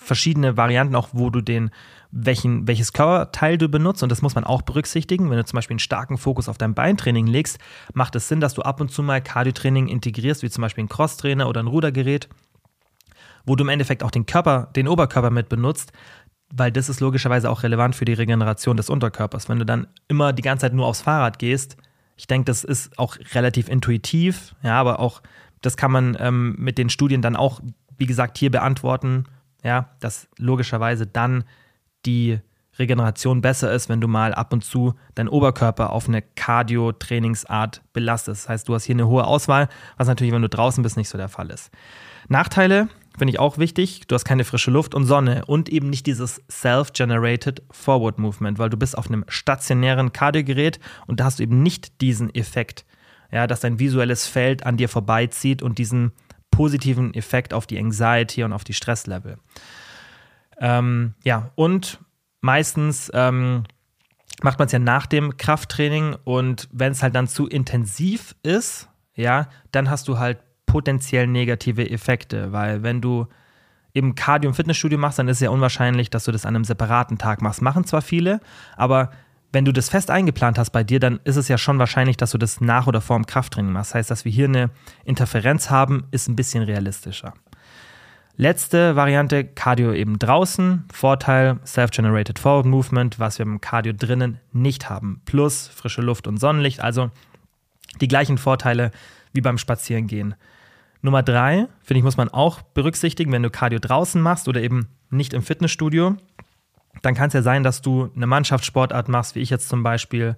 [0.00, 1.70] verschiedene Varianten, auch wo du den,
[2.10, 4.02] welchen, welches Körperteil du benutzt.
[4.02, 5.30] Und das muss man auch berücksichtigen.
[5.30, 7.58] Wenn du zum Beispiel einen starken Fokus auf dein Beintraining legst,
[7.92, 10.88] macht es Sinn, dass du ab und zu mal Cardiotraining integrierst, wie zum Beispiel ein
[10.88, 12.28] Crosstrainer oder ein Rudergerät,
[13.44, 15.92] wo du im Endeffekt auch den Körper, den Oberkörper mit benutzt,
[16.52, 19.48] weil das ist logischerweise auch relevant für die Regeneration des Unterkörpers.
[19.48, 21.76] Wenn du dann immer die ganze Zeit nur aufs Fahrrad gehst,
[22.16, 25.22] ich denke, das ist auch relativ intuitiv, ja, aber auch
[25.60, 27.60] das kann man ähm, mit den Studien dann auch,
[27.98, 29.26] wie gesagt, hier beantworten
[29.62, 31.44] ja, dass logischerweise dann
[32.06, 32.40] die
[32.78, 38.44] Regeneration besser ist, wenn du mal ab und zu deinen Oberkörper auf eine Cardio-Trainingsart belastest.
[38.44, 41.08] Das heißt, du hast hier eine hohe Auswahl, was natürlich, wenn du draußen bist, nicht
[41.08, 41.70] so der Fall ist.
[42.28, 42.88] Nachteile
[43.18, 44.06] finde ich auch wichtig.
[44.06, 48.70] Du hast keine frische Luft und Sonne und eben nicht dieses Self-Generated Forward Movement, weil
[48.70, 52.86] du bist auf einem stationären Kardiogerät und da hast du eben nicht diesen Effekt,
[53.30, 56.12] ja, dass dein visuelles Feld an dir vorbeizieht und diesen
[56.50, 59.38] positiven Effekt auf die Anxiety und auf die Stresslevel.
[60.58, 62.00] Ähm, ja, und
[62.40, 63.64] meistens ähm,
[64.42, 68.88] macht man es ja nach dem Krafttraining und wenn es halt dann zu intensiv ist,
[69.14, 73.26] ja, dann hast du halt potenziell negative Effekte, weil wenn du
[73.92, 76.64] eben Cardio im Fitnessstudio machst, dann ist es ja unwahrscheinlich, dass du das an einem
[76.64, 77.60] separaten Tag machst.
[77.60, 78.40] Machen zwar viele,
[78.76, 79.10] aber
[79.52, 82.30] wenn du das fest eingeplant hast bei dir, dann ist es ja schon wahrscheinlich, dass
[82.30, 83.90] du das nach oder vor dem Krafttraining machst.
[83.90, 84.70] Das heißt, dass wir hier eine
[85.04, 87.34] Interferenz haben, ist ein bisschen realistischer.
[88.36, 90.84] Letzte Variante, Cardio eben draußen.
[90.92, 95.20] Vorteil, Self-Generated Forward Movement, was wir im Cardio drinnen nicht haben.
[95.26, 97.10] Plus frische Luft und Sonnenlicht, also
[98.00, 98.92] die gleichen Vorteile
[99.32, 100.36] wie beim Spazierengehen.
[101.02, 104.88] Nummer drei, finde ich, muss man auch berücksichtigen, wenn du Cardio draußen machst oder eben
[105.10, 106.16] nicht im Fitnessstudio,
[107.02, 110.36] dann kann es ja sein, dass du eine Mannschaftssportart machst, wie ich jetzt zum Beispiel,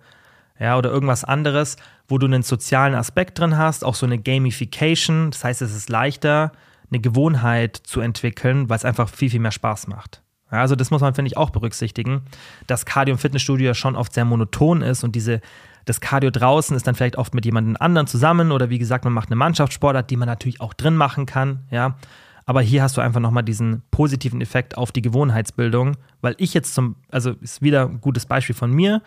[0.58, 1.76] ja, oder irgendwas anderes,
[2.08, 5.30] wo du einen sozialen Aspekt drin hast, auch so eine Gamification.
[5.30, 6.52] Das heißt, es ist leichter,
[6.90, 10.22] eine Gewohnheit zu entwickeln, weil es einfach viel, viel mehr Spaß macht.
[10.52, 12.22] Ja, also das muss man, finde ich, auch berücksichtigen,
[12.66, 15.40] dass Cardio im Fitnessstudio ja schon oft sehr monoton ist und diese,
[15.86, 19.14] das Cardio draußen ist dann vielleicht oft mit jemandem anderen zusammen oder wie gesagt, man
[19.14, 21.96] macht eine Mannschaftssportart, die man natürlich auch drin machen kann, ja.
[22.44, 26.74] Aber hier hast du einfach nochmal diesen positiven Effekt auf die Gewohnheitsbildung, weil ich jetzt
[26.74, 29.02] zum, also ist wieder ein gutes Beispiel von mir.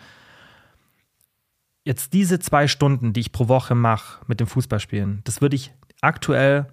[1.84, 5.72] Jetzt diese zwei Stunden, die ich pro Woche mache mit dem Fußballspielen, das würde ich
[6.00, 6.66] aktuell,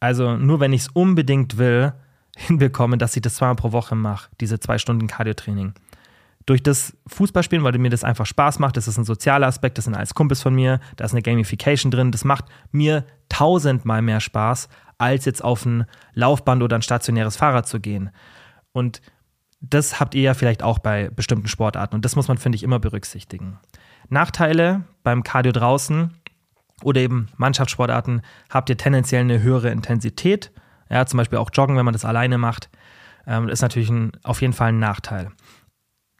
[0.00, 1.92] also nur wenn ich es unbedingt will,
[2.36, 5.74] hinbekommen, dass ich das zweimal pro Woche mache, diese zwei Stunden Cardiotraining.
[6.48, 9.84] Durch das Fußballspielen, weil mir das einfach Spaß macht, das ist ein sozialer Aspekt, das
[9.84, 14.20] sind alles Kumpels von mir, da ist eine Gamification drin, das macht mir tausendmal mehr
[14.20, 15.84] Spaß, als jetzt auf ein
[16.14, 18.08] Laufband oder ein stationäres Fahrrad zu gehen.
[18.72, 19.02] Und
[19.60, 22.62] das habt ihr ja vielleicht auch bei bestimmten Sportarten und das muss man, finde ich,
[22.62, 23.58] immer berücksichtigen.
[24.08, 26.14] Nachteile beim Cardio draußen
[26.82, 30.50] oder eben Mannschaftssportarten habt ihr tendenziell eine höhere Intensität.
[30.88, 32.70] Ja, zum Beispiel auch Joggen, wenn man das alleine macht,
[33.26, 35.30] ähm, ist natürlich ein, auf jeden Fall ein Nachteil.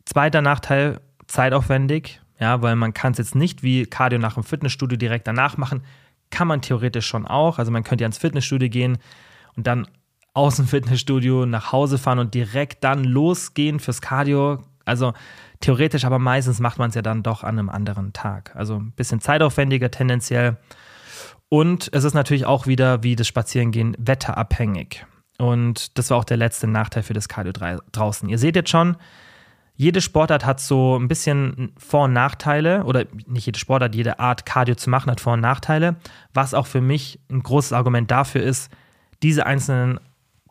[0.09, 4.97] Zweiter Nachteil, zeitaufwendig, ja, weil man kann es jetzt nicht wie Cardio nach dem Fitnessstudio
[4.97, 5.83] direkt danach machen.
[6.31, 7.59] Kann man theoretisch schon auch.
[7.59, 8.97] Also man könnte ja ins Fitnessstudio gehen
[9.55, 9.87] und dann
[10.33, 14.63] aus dem Fitnessstudio nach Hause fahren und direkt dann losgehen fürs Cardio.
[14.87, 15.13] Also
[15.61, 18.57] theoretisch, aber meistens macht man es ja dann doch an einem anderen Tag.
[18.57, 20.57] Also ein bisschen zeitaufwendiger tendenziell.
[21.51, 25.05] Und es ist natürlich auch wieder wie das Spazierengehen wetterabhängig.
[25.37, 27.53] Und das war auch der letzte Nachteil für das Cardio
[27.93, 28.27] draußen.
[28.31, 28.97] Ihr seht jetzt schon,
[29.79, 34.45] jede Sportart hat so ein bisschen Vor- und Nachteile, oder nicht jede Sportart, jede Art
[34.45, 35.95] Cardio zu machen hat Vor- und Nachteile.
[36.35, 38.73] Was auch für mich ein großes Argument dafür ist,
[39.23, 40.01] diese einzelnen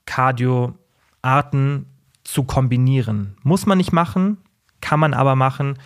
[0.06, 1.88] Cardio-Arten
[2.24, 3.36] zu kombinieren.
[3.44, 4.38] Muss man nicht machen,
[4.80, 5.78] kann man aber machen.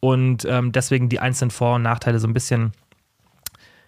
[0.00, 2.72] Und ähm, deswegen die einzelnen Vor- und Nachteile so ein bisschen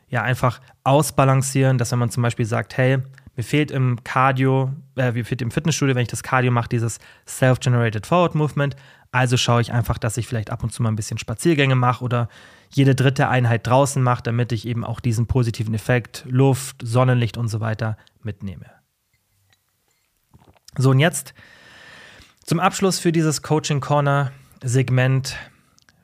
[0.09, 3.03] ja einfach ausbalancieren, dass wenn man zum Beispiel sagt, hey,
[3.37, 6.99] mir fehlt im Cardio, äh, mir fehlt im Fitnessstudio, wenn ich das Cardio mache, dieses
[7.27, 8.77] Self-Generated Forward Movement.
[9.13, 12.03] Also schaue ich einfach, dass ich vielleicht ab und zu mal ein bisschen Spaziergänge mache
[12.03, 12.29] oder
[12.71, 17.49] jede dritte Einheit draußen mache, damit ich eben auch diesen positiven Effekt, Luft, Sonnenlicht und
[17.49, 18.67] so weiter mitnehme.
[20.77, 21.35] So, und jetzt
[22.45, 24.33] zum Abschluss für dieses Coaching Corner
[24.65, 25.37] Segment.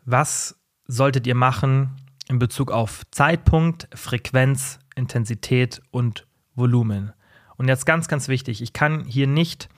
[0.05, 0.57] Was
[0.87, 1.97] solltet ihr machen,
[2.29, 7.13] in Bezug auf Zeitpunkt, Frequenz, Intensität und Volumen.
[7.57, 9.69] Und jetzt ganz, ganz wichtig, ich kann hier nicht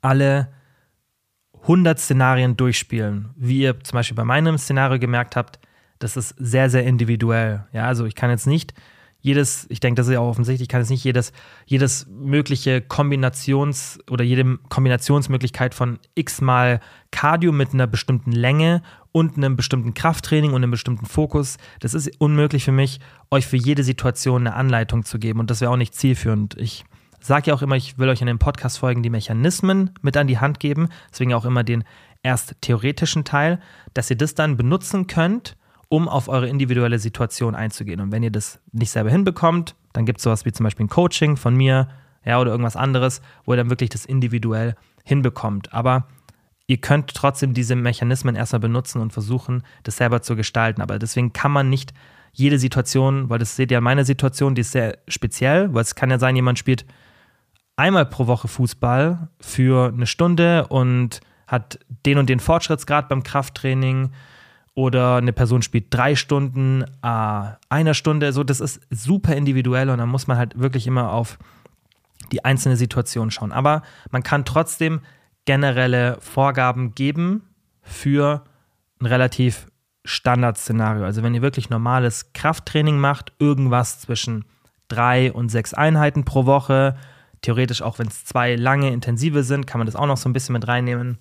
[0.00, 0.52] alle
[1.62, 3.30] 100 Szenarien durchspielen.
[3.36, 5.58] Wie ihr zum Beispiel bei meinem Szenario gemerkt habt,
[5.98, 7.64] das ist sehr, sehr individuell.
[7.72, 8.74] Ja, also ich kann jetzt nicht
[9.20, 11.32] jedes, ich denke, das ist ja auch offensichtlich, kann jetzt nicht jedes,
[11.64, 16.80] jedes mögliche Kombinations- oder jede Kombinationsmöglichkeit von x-mal
[17.12, 18.82] Cardio mit einer bestimmten Länge
[19.12, 21.56] und einem bestimmten Krafttraining und einem bestimmten Fokus.
[21.78, 22.98] Das ist unmöglich für mich,
[23.30, 26.56] euch für jede Situation eine Anleitung zu geben und das wäre auch nicht zielführend.
[26.58, 26.84] Ich
[27.26, 30.38] sage ja auch immer, ich will euch in den Podcast-Folgen die Mechanismen mit an die
[30.38, 31.84] Hand geben, deswegen auch immer den
[32.22, 33.60] erst theoretischen Teil,
[33.94, 35.56] dass ihr das dann benutzen könnt,
[35.88, 38.00] um auf eure individuelle Situation einzugehen.
[38.00, 40.90] Und wenn ihr das nicht selber hinbekommt, dann gibt es sowas wie zum Beispiel ein
[40.90, 41.88] Coaching von mir
[42.24, 45.72] ja, oder irgendwas anderes, wo ihr dann wirklich das individuell hinbekommt.
[45.72, 46.06] Aber
[46.66, 50.80] ihr könnt trotzdem diese Mechanismen erstmal benutzen und versuchen, das selber zu gestalten.
[50.80, 51.92] Aber deswegen kann man nicht
[52.32, 56.10] jede Situation, weil das seht ihr meine Situation, die ist sehr speziell, weil es kann
[56.10, 56.86] ja sein, jemand spielt
[57.82, 64.12] einmal pro Woche Fußball für eine Stunde und hat den und den Fortschrittsgrad beim Krafttraining
[64.74, 68.32] oder eine Person spielt drei Stunden, äh, einer Stunde.
[68.32, 71.38] So, das ist super individuell und da muss man halt wirklich immer auf
[72.30, 73.50] die einzelne Situation schauen.
[73.50, 75.00] Aber man kann trotzdem
[75.44, 77.42] generelle Vorgaben geben
[77.82, 78.44] für
[79.00, 79.66] ein relativ
[80.04, 81.04] Standardszenario.
[81.04, 84.44] Also wenn ihr wirklich normales Krafttraining macht, irgendwas zwischen
[84.86, 86.94] drei und sechs Einheiten pro Woche,
[87.42, 90.32] theoretisch auch wenn es zwei lange intensive sind, kann man das auch noch so ein
[90.32, 91.18] bisschen mit reinnehmen.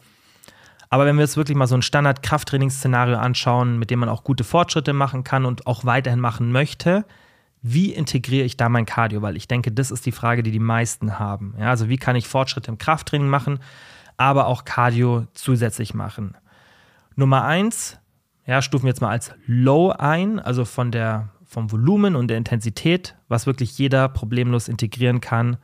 [0.90, 4.44] Aber wenn wir jetzt wirklich mal so ein Standard-Krafttrainingsszenario anschauen, mit dem man auch gute
[4.44, 7.06] Fortschritte machen kann und auch weiterhin machen möchte,
[7.62, 9.22] wie integriere ich da mein Cardio?
[9.22, 11.54] Weil ich denke, das ist die Frage, die die meisten haben.
[11.60, 13.60] Ja, also wie kann ich Fortschritte im Krafttraining machen?
[14.22, 16.38] aber auch Cardio zusätzlich machen.
[17.16, 17.98] Nummer eins,
[18.46, 22.38] ja, stufen wir jetzt mal als Low ein, also von der, vom Volumen und der
[22.38, 25.58] Intensität, was wirklich jeder problemlos integrieren kann,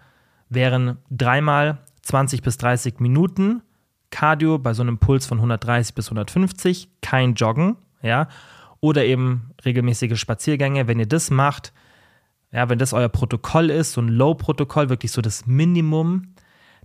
[0.50, 3.62] wären dreimal 20 bis 30 Minuten
[4.10, 8.28] Cardio bei so einem Puls von 130 bis 150, kein Joggen, ja,
[8.80, 10.88] oder eben regelmäßige Spaziergänge.
[10.88, 11.74] Wenn ihr das macht,
[12.52, 16.34] ja, wenn das euer Protokoll ist, so ein Low-Protokoll, wirklich so das Minimum,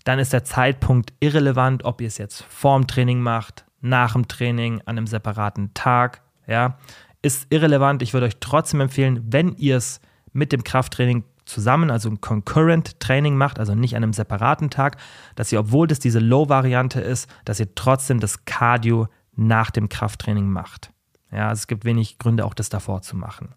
[0.05, 4.81] dann ist der Zeitpunkt irrelevant, ob ihr es jetzt vorm Training macht, nach dem Training,
[4.81, 6.79] an einem separaten Tag, ja,
[7.21, 8.03] ist irrelevant.
[8.03, 10.01] Ich würde euch trotzdem empfehlen, wenn ihr es
[10.33, 14.97] mit dem Krafttraining zusammen, also ein Concurrent Training macht, also nicht an einem separaten Tag,
[15.35, 20.49] dass ihr, obwohl das diese Low-Variante ist, dass ihr trotzdem das Cardio nach dem Krafttraining
[20.49, 20.91] macht.
[21.31, 23.55] Ja, also es gibt wenig Gründe, auch das davor zu machen.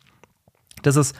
[0.82, 1.16] Das ist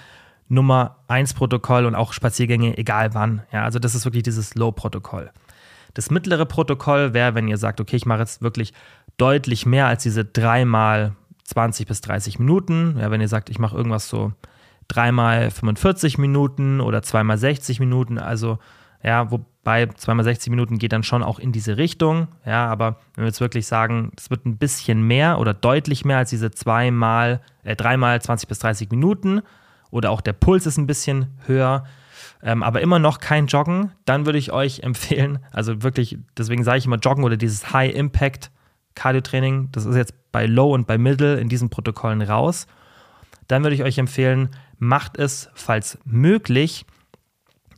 [0.48, 3.44] Nummer 1 Protokoll und auch Spaziergänge, egal wann.
[3.52, 5.32] Ja, also das ist wirklich dieses Low-Protokoll.
[5.94, 8.74] Das mittlere Protokoll wäre, wenn ihr sagt, okay, ich mache jetzt wirklich
[9.18, 12.98] deutlich mehr als diese dreimal 20 bis 30 Minuten.
[13.00, 14.34] Ja, wenn ihr sagt, ich mache irgendwas so
[14.88, 18.60] dreimal 45 Minuten oder zweimal 60 Minuten, also
[19.04, 22.28] ja, wobei zweimal 60 Minuten geht dann schon auch in diese Richtung.
[22.44, 26.18] Ja, aber wenn wir jetzt wirklich sagen, es wird ein bisschen mehr oder deutlich mehr
[26.18, 29.42] als diese zweimal, äh, dreimal 20 bis 30 Minuten,
[29.92, 31.86] oder auch der Puls ist ein bisschen höher,
[32.42, 36.80] ähm, aber immer noch kein Joggen, dann würde ich euch empfehlen, also wirklich, deswegen sage
[36.80, 38.52] ich immer Joggen oder dieses High-Impact
[38.96, 42.66] Cardio-Training, das ist jetzt bei Low und bei Middle in diesen Protokollen raus.
[43.48, 46.86] Dann würde ich euch empfehlen, macht es, falls möglich,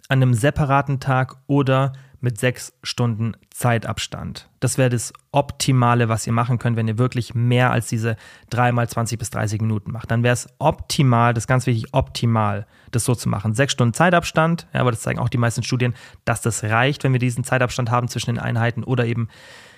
[0.10, 4.50] an einem separaten Tag oder mit sechs Stunden Zeitabstand.
[4.60, 8.16] Das wäre das Optimale, was ihr machen könnt, wenn ihr wirklich mehr als diese
[8.50, 10.10] dreimal 20 bis 30 Minuten macht.
[10.10, 13.54] Dann wäre es optimal, das ist ganz wichtig, optimal, das so zu machen.
[13.54, 15.94] Sechs Stunden Zeitabstand, ja, aber das zeigen auch die meisten Studien,
[16.26, 19.28] dass das reicht, wenn wir diesen Zeitabstand haben zwischen den Einheiten oder eben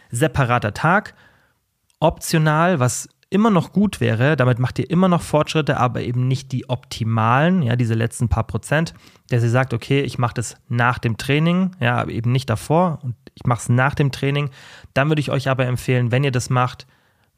[0.09, 1.13] separater Tag.
[1.99, 6.51] Optional, was immer noch gut wäre, damit macht ihr immer noch Fortschritte, aber eben nicht
[6.51, 8.93] die optimalen, ja, diese letzten paar Prozent,
[9.29, 12.99] der sie sagt, okay, ich mache das nach dem Training, ja, aber eben nicht davor
[13.03, 14.49] und ich mache es nach dem Training.
[14.93, 16.87] Dann würde ich euch aber empfehlen, wenn ihr das macht,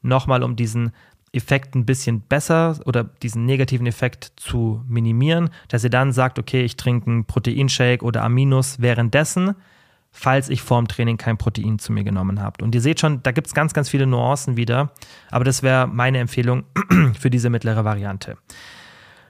[0.00, 0.92] nochmal um diesen
[1.32, 6.62] Effekt ein bisschen besser oder diesen negativen Effekt zu minimieren, dass ihr dann sagt, okay,
[6.62, 9.54] ich trinke einen Proteinshake oder Aminos währenddessen,
[10.12, 12.62] falls ich vorm Training kein Protein zu mir genommen habe.
[12.62, 14.92] Und ihr seht schon, da gibt es ganz, ganz viele Nuancen wieder,
[15.30, 16.64] aber das wäre meine Empfehlung
[17.18, 18.36] für diese mittlere Variante.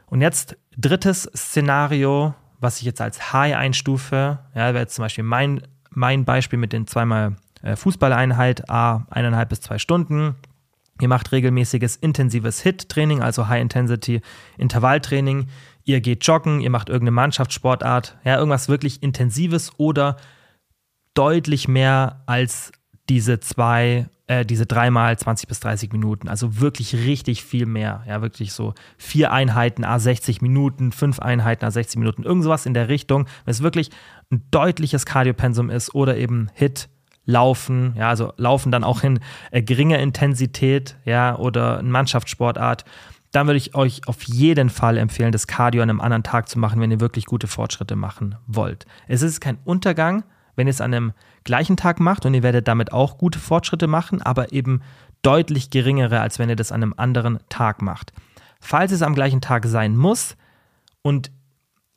[0.06, 5.24] Und jetzt drittes Szenario, was ich jetzt als High einstufe, ja, wäre jetzt zum Beispiel
[5.24, 10.34] mein, mein Beispiel mit den zweimal äh, Fußballeinheit, a eineinhalb bis zwei Stunden.
[11.00, 15.46] Ihr macht regelmäßiges intensives HIT-Training, also High-Intensity-Intervalltraining.
[15.84, 20.16] Ihr geht joggen, ihr macht irgendeine Mannschaftssportart, ja, irgendwas wirklich Intensives oder
[21.14, 22.72] deutlich mehr als
[23.08, 26.28] diese zwei, äh, diese dreimal 20 bis 30 Minuten.
[26.28, 28.04] Also wirklich richtig viel mehr.
[28.06, 32.88] Ja, wirklich so vier Einheiten, A60 Minuten, fünf Einheiten, A60 Minuten, irgend sowas in der
[32.88, 33.26] Richtung.
[33.44, 33.90] Wenn es wirklich
[34.30, 36.88] ein deutliches Cardiopensum ist oder eben Hit,
[37.24, 39.20] Laufen, ja, also Laufen dann auch in
[39.52, 42.84] äh, geringer Intensität, ja, oder eine Mannschaftssportart,
[43.30, 46.58] dann würde ich euch auf jeden Fall empfehlen, das Cardio an einem anderen Tag zu
[46.58, 48.86] machen, wenn ihr wirklich gute Fortschritte machen wollt.
[49.08, 50.24] Es ist kein Untergang,
[50.56, 51.12] wenn ihr es an einem
[51.44, 54.82] gleichen Tag macht und ihr werdet damit auch gute Fortschritte machen, aber eben
[55.22, 58.12] deutlich geringere, als wenn ihr das an einem anderen Tag macht.
[58.60, 60.36] Falls es am gleichen Tag sein muss
[61.02, 61.30] und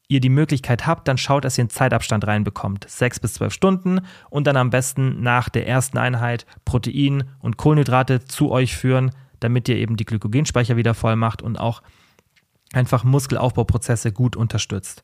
[0.08, 2.86] ihr die Möglichkeit habt, dann schaut, dass ihr einen Zeitabstand reinbekommt.
[2.90, 8.26] Sechs bis zwölf Stunden und dann am besten nach der ersten Einheit Protein und Kohlenhydrate
[8.26, 11.82] zu euch führen, damit ihr eben die Glykogenspeicher wieder voll macht und auch
[12.74, 15.04] einfach Muskelaufbauprozesse gut unterstützt.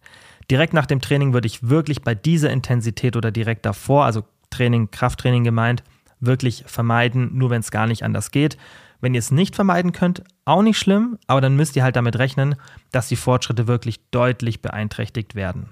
[0.52, 4.91] Direkt nach dem Training würde ich wirklich bei dieser Intensität oder direkt davor, also Training,
[4.91, 5.82] Krafttraining gemeint,
[6.20, 8.58] wirklich vermeiden, nur wenn es gar nicht anders geht.
[8.99, 12.20] Wenn ihr es nicht vermeiden könnt, auch nicht schlimm, aber dann müsst ihr halt damit
[12.20, 12.56] rechnen,
[12.91, 15.70] dass die Fortschritte wirklich deutlich beeinträchtigt werden.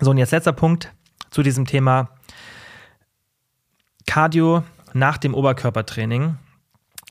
[0.00, 0.92] So, und jetzt letzter Punkt
[1.30, 2.10] zu diesem Thema
[4.04, 6.36] Cardio nach dem Oberkörpertraining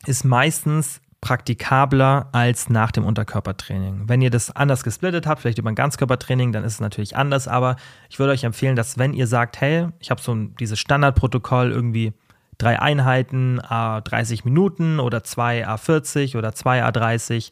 [0.08, 4.04] ist meistens praktikabler als nach dem Unterkörpertraining.
[4.08, 7.48] Wenn ihr das anders gesplittet habt, vielleicht über ein Ganzkörpertraining, dann ist es natürlich anders,
[7.48, 7.76] aber
[8.10, 11.72] ich würde euch empfehlen, dass wenn ihr sagt, hey, ich habe so ein, dieses Standardprotokoll
[11.72, 12.14] irgendwie
[12.58, 17.52] drei Einheiten, a 30 Minuten oder zwei a 40 oder zwei a 30,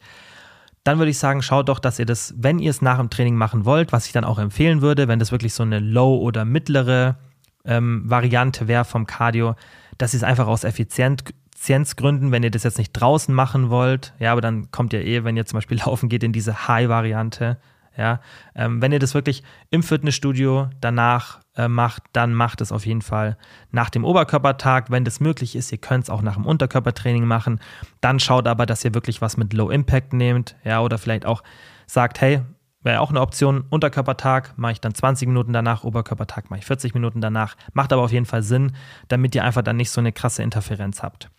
[0.83, 3.35] dann würde ich sagen, schaut doch, dass ihr das, wenn ihr es nach dem Training
[3.35, 6.45] machen wollt, was ich dann auch empfehlen würde, wenn das wirklich so eine low- oder
[6.45, 7.17] mittlere
[7.65, 9.55] ähm, Variante wäre vom Cardio,
[9.97, 11.23] dass ihr es einfach aus Effizienz,
[11.55, 15.23] Effizienzgründen, wenn ihr das jetzt nicht draußen machen wollt, ja, aber dann kommt ihr eh,
[15.23, 17.57] wenn ihr zum Beispiel laufen geht, in diese High-Variante.
[17.97, 18.19] Ja,
[18.55, 23.01] ähm, wenn ihr das wirklich im Fitnessstudio danach äh, macht, dann macht es auf jeden
[23.01, 23.37] Fall
[23.71, 25.71] nach dem Oberkörpertag, wenn das möglich ist.
[25.71, 27.61] Ihr könnt es auch nach dem Unterkörpertraining machen.
[28.01, 31.41] Dann schaut aber, dass ihr wirklich was mit Low Impact nehmt, ja, oder vielleicht auch
[31.87, 32.41] sagt, hey,
[32.83, 33.63] wäre auch eine Option.
[33.69, 37.55] Unterkörpertag mache ich dann 20 Minuten danach, Oberkörpertag mache ich 40 Minuten danach.
[37.71, 38.73] Macht aber auf jeden Fall Sinn,
[39.07, 41.29] damit ihr einfach dann nicht so eine krasse Interferenz habt.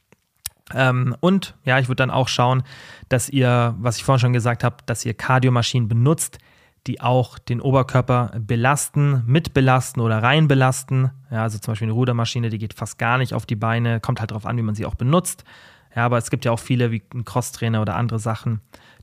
[0.75, 2.63] Ähm, und ja, ich würde dann auch schauen,
[3.09, 6.39] dass ihr, was ich vorhin schon gesagt habe, dass ihr Kardiomaschinen benutzt,
[6.87, 11.11] die auch den Oberkörper belasten, mitbelasten oder rein belasten.
[11.31, 14.21] Ja, also zum Beispiel eine Rudermaschine, die geht fast gar nicht auf die Beine, kommt
[14.21, 15.45] halt darauf an, wie man sie auch benutzt.
[15.95, 18.61] Ja, aber es gibt ja auch viele wie ein Crosstrainer oder andere Sachen,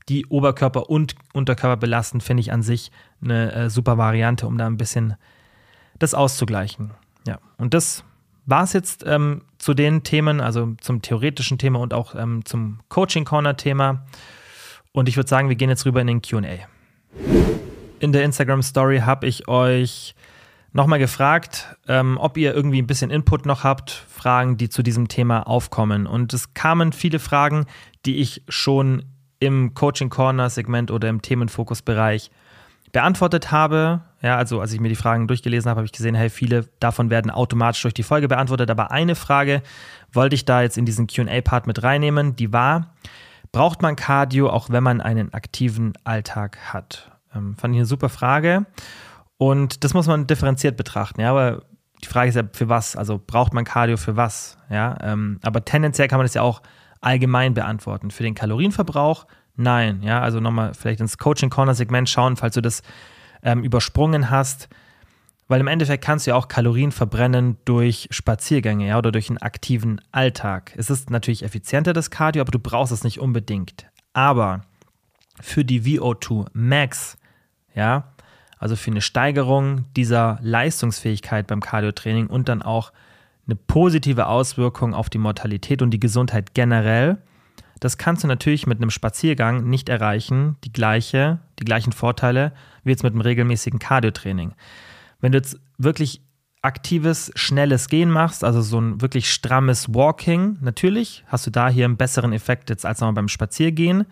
[0.08, 2.92] die Oberkörper und Unterkörper belasten, finde ich an sich
[3.22, 5.16] eine äh, super Variante, um da ein bisschen
[5.98, 6.92] das auszugleichen.
[7.26, 8.04] Ja, und das
[8.46, 12.80] war es jetzt ähm, zu den Themen, also zum theoretischen Thema und auch ähm, zum
[12.88, 14.04] Coaching Corner Thema.
[14.92, 16.66] Und ich würde sagen, wir gehen jetzt rüber in den QA.
[18.00, 20.14] In der Instagram Story habe ich euch
[20.72, 25.08] nochmal gefragt, ähm, ob ihr irgendwie ein bisschen Input noch habt, Fragen, die zu diesem
[25.08, 26.06] Thema aufkommen.
[26.06, 27.66] Und es kamen viele Fragen,
[28.04, 29.04] die ich schon
[29.38, 32.30] im Coaching Corner Segment oder im Themenfokusbereich
[32.94, 34.02] beantwortet habe.
[34.22, 37.10] Ja, also als ich mir die Fragen durchgelesen habe, habe ich gesehen, hey, viele davon
[37.10, 38.70] werden automatisch durch die Folge beantwortet.
[38.70, 39.62] Aber eine Frage
[40.12, 42.36] wollte ich da jetzt in diesen QA-Part mit reinnehmen.
[42.36, 42.94] Die war,
[43.50, 47.10] braucht man Cardio, auch wenn man einen aktiven Alltag hat?
[47.34, 48.64] Ähm, fand ich eine super Frage.
[49.38, 51.20] Und das muss man differenziert betrachten.
[51.20, 51.64] Ja, aber
[52.04, 52.94] die Frage ist ja, für was?
[52.94, 54.56] Also braucht man Cardio für was?
[54.70, 56.62] Ja, ähm, aber tendenziell kann man das ja auch
[57.00, 58.12] allgemein beantworten.
[58.12, 59.26] Für den Kalorienverbrauch
[59.56, 62.82] Nein, ja, also nochmal vielleicht ins Coaching Corner Segment schauen, falls du das
[63.42, 64.68] ähm, übersprungen hast.
[65.46, 69.38] Weil im Endeffekt kannst du ja auch Kalorien verbrennen durch Spaziergänge ja, oder durch einen
[69.38, 70.72] aktiven Alltag.
[70.76, 73.86] Es ist natürlich effizienter, das Cardio, aber du brauchst es nicht unbedingt.
[74.14, 74.62] Aber
[75.40, 77.18] für die VO2 Max,
[77.74, 78.14] ja,
[78.58, 82.92] also für eine Steigerung dieser Leistungsfähigkeit beim Cardiotraining und dann auch
[83.46, 87.18] eine positive Auswirkung auf die Mortalität und die Gesundheit generell.
[87.84, 92.92] Das kannst du natürlich mit einem Spaziergang nicht erreichen, die, gleiche, die gleichen Vorteile wie
[92.92, 94.54] jetzt mit einem regelmäßigen Cardiotraining.
[95.20, 96.22] Wenn du jetzt wirklich
[96.62, 101.84] aktives, schnelles Gehen machst, also so ein wirklich strammes Walking, natürlich hast du da hier
[101.84, 104.06] einen besseren Effekt jetzt als beim Spaziergehen.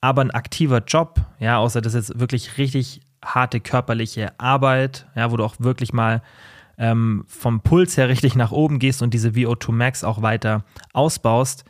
[0.00, 5.30] Aber ein aktiver Job, ja, außer das ist jetzt wirklich richtig harte körperliche Arbeit, ja,
[5.30, 6.22] wo du auch wirklich mal
[6.78, 11.66] ähm, vom Puls her richtig nach oben gehst und diese VO2 Max auch weiter ausbaust,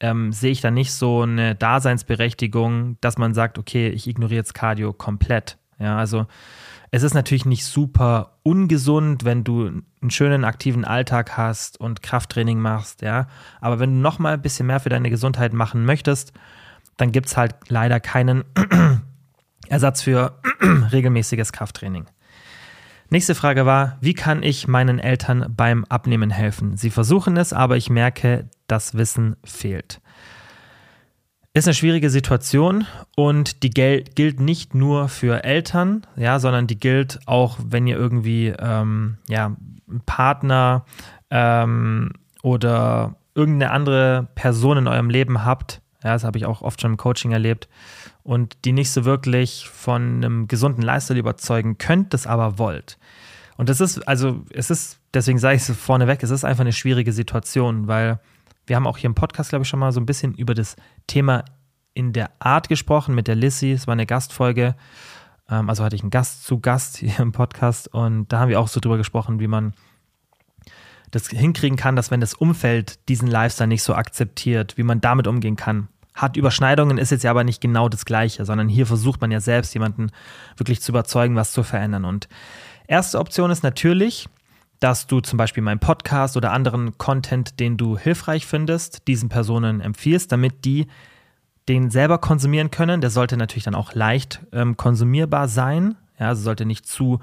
[0.00, 4.54] ähm, sehe ich da nicht so eine Daseinsberechtigung, dass man sagt, okay, ich ignoriere jetzt
[4.54, 5.58] Cardio komplett.
[5.78, 6.26] Ja, also
[6.90, 12.58] es ist natürlich nicht super ungesund, wenn du einen schönen aktiven Alltag hast und Krafttraining
[12.58, 13.28] machst, ja.
[13.60, 16.32] Aber wenn du noch mal ein bisschen mehr für deine Gesundheit machen möchtest,
[16.96, 18.44] dann gibt es halt leider keinen
[19.68, 20.38] Ersatz für
[20.92, 22.06] regelmäßiges Krafttraining.
[23.08, 26.76] Nächste Frage war, wie kann ich meinen Eltern beim Abnehmen helfen?
[26.76, 30.00] Sie versuchen es, aber ich merke, das Wissen fehlt.
[31.52, 36.78] Ist eine schwierige Situation und die Gel gilt nicht nur für Eltern, ja, sondern die
[36.78, 39.46] gilt auch, wenn ihr irgendwie ähm, ja,
[39.88, 40.84] einen Partner
[41.30, 42.12] ähm,
[42.44, 45.82] oder irgendeine andere Person in eurem Leben habt.
[46.04, 47.68] Ja, das habe ich auch oft schon im Coaching erlebt
[48.22, 52.96] und die nicht so wirklich von einem gesunden Lifestyle überzeugen könnt, das aber wollt.
[53.56, 56.72] Und das ist, also es ist, deswegen sage ich es vorneweg, es ist einfach eine
[56.72, 58.20] schwierige Situation, weil
[58.70, 60.76] wir haben auch hier im Podcast, glaube ich, schon mal so ein bisschen über das
[61.08, 61.44] Thema
[61.92, 63.72] in der Art gesprochen mit der Lissy.
[63.72, 64.76] Es war eine Gastfolge.
[65.50, 68.60] Ähm, also hatte ich einen Gast zu Gast hier im Podcast und da haben wir
[68.60, 69.74] auch so drüber gesprochen, wie man
[71.10, 75.26] das hinkriegen kann, dass wenn das Umfeld diesen Lifestyle nicht so akzeptiert, wie man damit
[75.26, 79.20] umgehen kann hat Überschneidungen, ist jetzt ja aber nicht genau das Gleiche, sondern hier versucht
[79.20, 80.10] man ja selbst jemanden
[80.56, 82.04] wirklich zu überzeugen, was zu verändern.
[82.04, 82.28] Und
[82.86, 84.28] erste Option ist natürlich,
[84.80, 89.80] dass du zum Beispiel meinen Podcast oder anderen Content, den du hilfreich findest, diesen Personen
[89.80, 90.86] empfiehlst, damit die
[91.68, 93.00] den selber konsumieren können.
[93.00, 95.96] Der sollte natürlich dann auch leicht ähm, konsumierbar sein.
[96.18, 97.20] Ja, also sollte nicht zu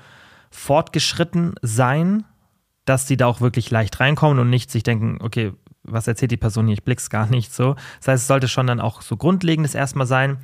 [0.51, 2.23] fortgeschritten sein,
[2.85, 5.51] dass die da auch wirklich leicht reinkommen und nicht sich denken, okay,
[5.87, 7.75] was erzählt die Person hier, ich blick's gar nicht so.
[7.99, 10.37] Das heißt, es sollte schon dann auch so Grundlegendes erstmal sein,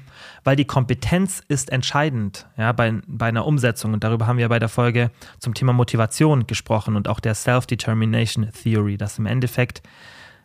[0.43, 3.93] weil die Kompetenz ist entscheidend, ja, bei, bei einer Umsetzung.
[3.93, 8.49] Und darüber haben wir bei der Folge zum Thema Motivation gesprochen und auch der Self-Determination
[8.63, 9.83] Theory, dass im Endeffekt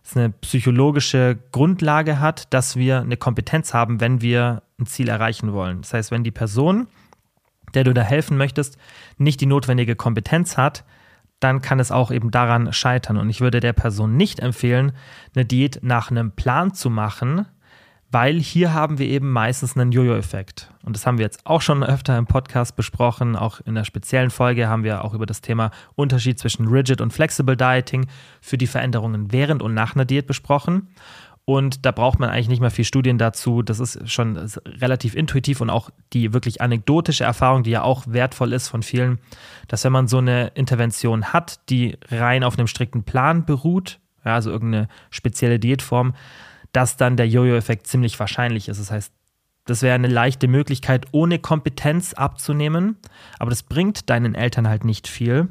[0.05, 5.53] es eine psychologische Grundlage hat, dass wir eine Kompetenz haben, wenn wir ein Ziel erreichen
[5.53, 5.83] wollen.
[5.83, 6.89] Das heißt, wenn die Person,
[7.75, 8.79] der du da helfen möchtest,
[9.19, 10.85] nicht die notwendige Kompetenz hat,
[11.41, 13.17] dann kann es auch eben daran scheitern.
[13.17, 14.93] Und ich würde der Person nicht empfehlen,
[15.35, 17.47] eine Diät nach einem Plan zu machen,
[18.11, 20.71] weil hier haben wir eben meistens einen Jojo-Effekt.
[20.83, 23.37] Und das haben wir jetzt auch schon öfter im Podcast besprochen.
[23.37, 27.13] Auch in der speziellen Folge haben wir auch über das Thema Unterschied zwischen Rigid und
[27.13, 28.07] Flexible Dieting
[28.41, 30.89] für die Veränderungen während und nach einer Diät besprochen.
[31.49, 33.63] Und da braucht man eigentlich nicht mehr viel Studien dazu.
[33.63, 38.53] Das ist schon relativ intuitiv und auch die wirklich anekdotische Erfahrung, die ja auch wertvoll
[38.53, 39.19] ist von vielen,
[39.67, 44.35] dass wenn man so eine Intervention hat, die rein auf einem strikten Plan beruht, ja,
[44.35, 46.15] also irgendeine spezielle Diätform,
[46.73, 48.79] dass dann der Jojo-Effekt ziemlich wahrscheinlich ist.
[48.79, 49.11] Das heißt,
[49.65, 52.99] das wäre eine leichte Möglichkeit, ohne Kompetenz abzunehmen,
[53.39, 55.49] aber das bringt deinen Eltern halt nicht viel,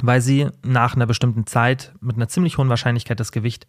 [0.00, 3.66] weil sie nach einer bestimmten Zeit mit einer ziemlich hohen Wahrscheinlichkeit das Gewicht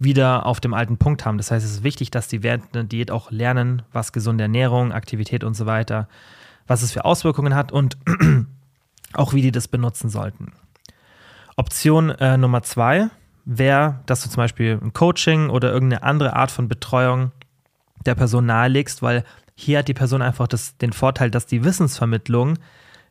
[0.00, 1.36] wieder auf dem alten Punkt haben.
[1.36, 4.92] Das heißt, es ist wichtig, dass die während der Diät auch lernen, was gesunde Ernährung,
[4.92, 6.08] Aktivität und so weiter,
[6.66, 7.98] was es für Auswirkungen hat und
[9.12, 10.52] auch wie die das benutzen sollten.
[11.56, 13.10] Option äh, Nummer zwei
[13.44, 17.32] wäre, dass du zum Beispiel ein Coaching oder irgendeine andere Art von Betreuung
[18.06, 19.24] der Person nahelegst, weil
[19.54, 22.58] hier hat die Person einfach das, den Vorteil, dass die Wissensvermittlung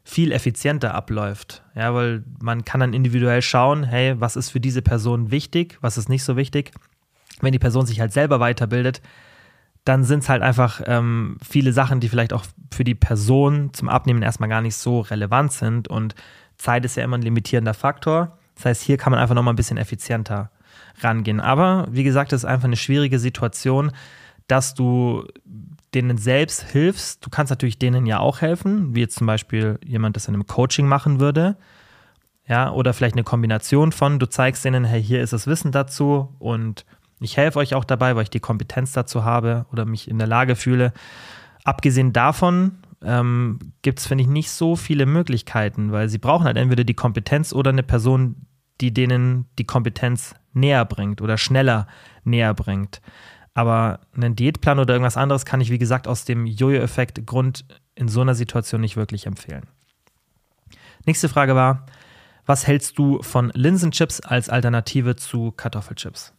[0.10, 1.64] viel effizienter abläuft.
[1.76, 6.00] Ja, weil man kann dann individuell schauen, hey, was ist für diese Person wichtig, was
[6.00, 6.72] ist nicht so wichtig.
[7.42, 9.02] Wenn die Person sich halt selber weiterbildet,
[9.86, 12.44] dann sind es halt einfach ähm, viele Sachen, die vielleicht auch
[12.74, 15.88] für die Person zum Abnehmen erstmal gar nicht so relevant sind.
[15.88, 16.16] Und
[16.58, 18.38] Zeit ist ja immer ein limitierender Faktor.
[18.56, 20.50] Das heißt, hier kann man einfach nochmal ein bisschen effizienter
[21.02, 21.40] rangehen.
[21.40, 23.92] Aber wie gesagt, es ist einfach eine schwierige Situation,
[24.48, 25.26] dass du
[25.94, 27.26] denen selbst hilfst.
[27.26, 30.48] Du kannst natürlich denen ja auch helfen, wie jetzt zum Beispiel jemand das in einem
[30.48, 31.58] Coaching machen würde.
[32.48, 36.36] Ja, oder vielleicht eine Kombination von, du zeigst denen, hey, hier ist das Wissen dazu
[36.40, 36.86] und
[37.20, 40.28] ich helfe euch auch dabei, weil ich die Kompetenz dazu habe oder mich in der
[40.28, 40.94] Lage fühle.
[41.64, 46.58] Abgesehen davon ähm, gibt es, finde ich, nicht so viele Möglichkeiten, weil sie brauchen halt
[46.58, 48.48] entweder die Kompetenz oder eine Person,
[48.82, 51.88] die denen die Kompetenz näher bringt oder schneller
[52.24, 53.02] näher bringt.
[53.60, 58.08] Aber einen Diätplan oder irgendwas anderes kann ich, wie gesagt, aus dem Jojo-Effekt Grund in
[58.08, 59.68] so einer Situation nicht wirklich empfehlen.
[61.06, 61.86] Nächste Frage war,
[62.46, 66.32] was hältst du von Linsenchips als Alternative zu Kartoffelchips?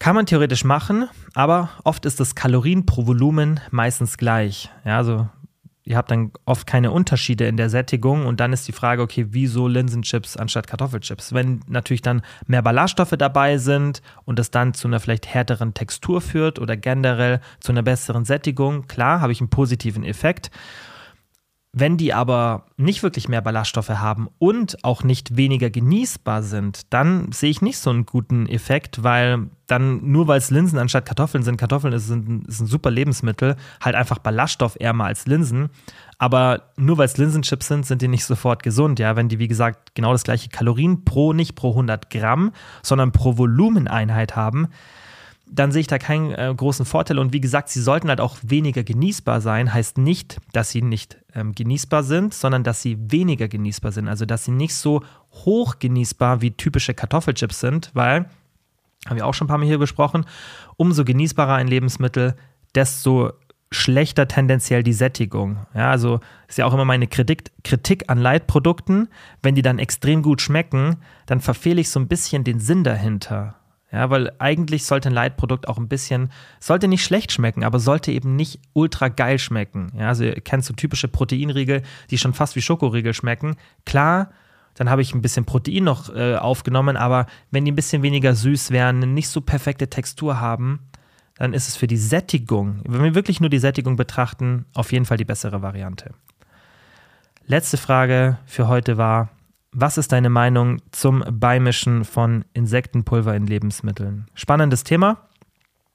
[0.00, 4.70] Kann man theoretisch machen, aber oft ist das Kalorien pro Volumen meistens gleich.
[4.84, 5.28] Ja, also
[5.88, 9.28] ihr habt dann oft keine Unterschiede in der Sättigung und dann ist die Frage, okay,
[9.30, 11.32] wieso Linsenchips anstatt Kartoffelchips?
[11.32, 16.20] Wenn natürlich dann mehr Ballaststoffe dabei sind und es dann zu einer vielleicht härteren Textur
[16.20, 20.50] führt oder generell zu einer besseren Sättigung, klar, habe ich einen positiven Effekt.
[21.80, 27.30] Wenn die aber nicht wirklich mehr Ballaststoffe haben und auch nicht weniger genießbar sind, dann
[27.30, 31.44] sehe ich nicht so einen guten Effekt, weil dann nur weil es Linsen anstatt Kartoffeln
[31.44, 35.70] sind, Kartoffeln ist ein, ist ein super Lebensmittel, halt einfach ballaststoffärmer als Linsen.
[36.18, 38.98] Aber nur weil es Linsenchips sind, sind die nicht sofort gesund.
[38.98, 42.50] Ja, wenn die, wie gesagt, genau das gleiche Kalorien pro, nicht pro 100 Gramm,
[42.82, 44.66] sondern pro Volumeneinheit haben,
[45.50, 47.18] dann sehe ich da keinen äh, großen Vorteil.
[47.18, 49.72] Und wie gesagt, sie sollten halt auch weniger genießbar sein.
[49.72, 54.08] Heißt nicht, dass sie nicht ähm, genießbar sind, sondern dass sie weniger genießbar sind.
[54.08, 58.28] Also, dass sie nicht so hoch genießbar wie typische Kartoffelchips sind, weil,
[59.06, 60.26] haben wir auch schon ein paar Mal hier besprochen,
[60.76, 62.34] umso genießbarer ein Lebensmittel,
[62.74, 63.32] desto
[63.70, 65.66] schlechter tendenziell die Sättigung.
[65.74, 69.08] Ja, also ist ja auch immer meine Kritik, Kritik an Leitprodukten.
[69.42, 73.56] Wenn die dann extrem gut schmecken, dann verfehle ich so ein bisschen den Sinn dahinter.
[73.90, 76.30] Ja, weil eigentlich sollte ein Leitprodukt auch ein bisschen,
[76.60, 79.92] sollte nicht schlecht schmecken, aber sollte eben nicht ultra geil schmecken.
[79.96, 83.56] Ja, also ihr kennt so typische Proteinriegel, die schon fast wie Schokoriegel schmecken.
[83.86, 84.30] Klar,
[84.74, 88.34] dann habe ich ein bisschen Protein noch äh, aufgenommen, aber wenn die ein bisschen weniger
[88.34, 90.80] süß wären, nicht so perfekte Textur haben,
[91.36, 95.06] dann ist es für die Sättigung, wenn wir wirklich nur die Sättigung betrachten, auf jeden
[95.06, 96.12] Fall die bessere Variante.
[97.46, 99.30] Letzte Frage für heute war,
[99.72, 104.26] was ist deine Meinung zum Beimischen von Insektenpulver in Lebensmitteln?
[104.34, 105.28] Spannendes Thema.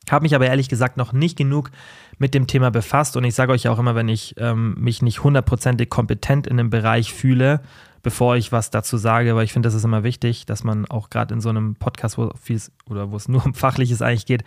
[0.10, 1.72] Habe mich aber ehrlich gesagt noch nicht genug
[2.18, 5.24] mit dem Thema befasst und ich sage euch auch immer, wenn ich ähm, mich nicht
[5.24, 7.62] hundertprozentig kompetent in einem Bereich fühle,
[8.02, 11.10] bevor ich was dazu sage, weil ich finde, das ist immer wichtig, dass man auch
[11.10, 14.44] gerade in so einem Podcast, wo viel oder wo es nur um Fachliches eigentlich geht,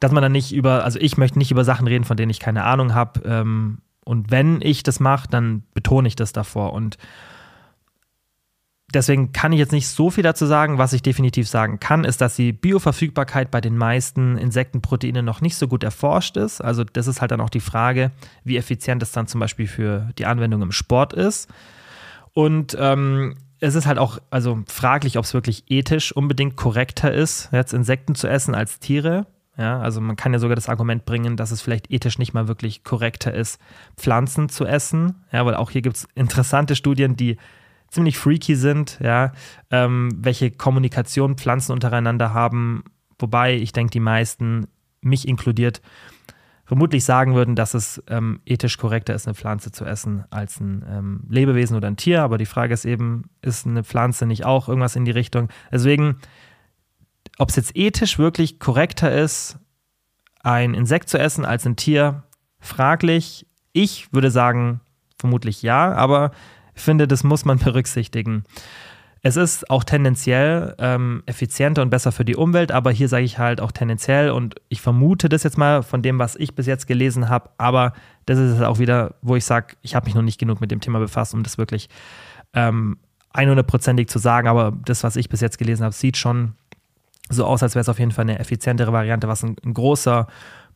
[0.00, 2.40] dass man dann nicht über, also ich möchte nicht über Sachen reden, von denen ich
[2.40, 3.20] keine Ahnung habe.
[3.26, 6.96] Ähm, und wenn ich das mache, dann betone ich das davor und
[8.94, 10.78] Deswegen kann ich jetzt nicht so viel dazu sagen.
[10.78, 15.56] Was ich definitiv sagen kann, ist, dass die Bioverfügbarkeit bei den meisten Insektenproteinen noch nicht
[15.56, 16.60] so gut erforscht ist.
[16.60, 18.12] Also das ist halt dann auch die Frage,
[18.44, 21.48] wie effizient es dann zum Beispiel für die Anwendung im Sport ist.
[22.32, 27.48] Und ähm, es ist halt auch also fraglich, ob es wirklich ethisch unbedingt korrekter ist,
[27.52, 29.26] jetzt Insekten zu essen als Tiere.
[29.58, 32.46] Ja, also man kann ja sogar das Argument bringen, dass es vielleicht ethisch nicht mal
[32.46, 33.58] wirklich korrekter ist,
[33.96, 35.24] Pflanzen zu essen.
[35.32, 37.38] Ja, weil auch hier gibt es interessante Studien, die
[37.90, 39.32] ziemlich freaky sind, ja,
[39.70, 42.84] ähm, welche Kommunikation Pflanzen untereinander haben,
[43.18, 44.66] wobei ich denke, die meisten,
[45.00, 45.80] mich inkludiert,
[46.66, 50.84] vermutlich sagen würden, dass es ähm, ethisch korrekter ist, eine Pflanze zu essen als ein
[50.88, 52.22] ähm, Lebewesen oder ein Tier.
[52.22, 55.48] Aber die Frage ist eben, ist eine Pflanze nicht auch irgendwas in die Richtung?
[55.70, 56.16] Deswegen,
[57.38, 59.58] ob es jetzt ethisch wirklich korrekter ist,
[60.42, 62.24] ein Insekt zu essen als ein Tier,
[62.58, 63.46] fraglich.
[63.72, 64.80] Ich würde sagen,
[65.18, 66.32] vermutlich ja, aber
[66.76, 68.44] ich finde, das muss man berücksichtigen.
[69.22, 73.38] Es ist auch tendenziell ähm, effizienter und besser für die Umwelt, aber hier sage ich
[73.38, 76.86] halt auch tendenziell und ich vermute das jetzt mal von dem, was ich bis jetzt
[76.86, 77.92] gelesen habe, aber
[78.26, 80.80] das ist auch wieder, wo ich sage, ich habe mich noch nicht genug mit dem
[80.80, 81.88] Thema befasst, um das wirklich
[82.54, 82.98] ähm,
[83.34, 86.54] 100%ig zu sagen, aber das, was ich bis jetzt gelesen habe, sieht schon
[87.28, 90.28] so aus, als wäre es auf jeden Fall eine effizientere Variante, was ein, ein großer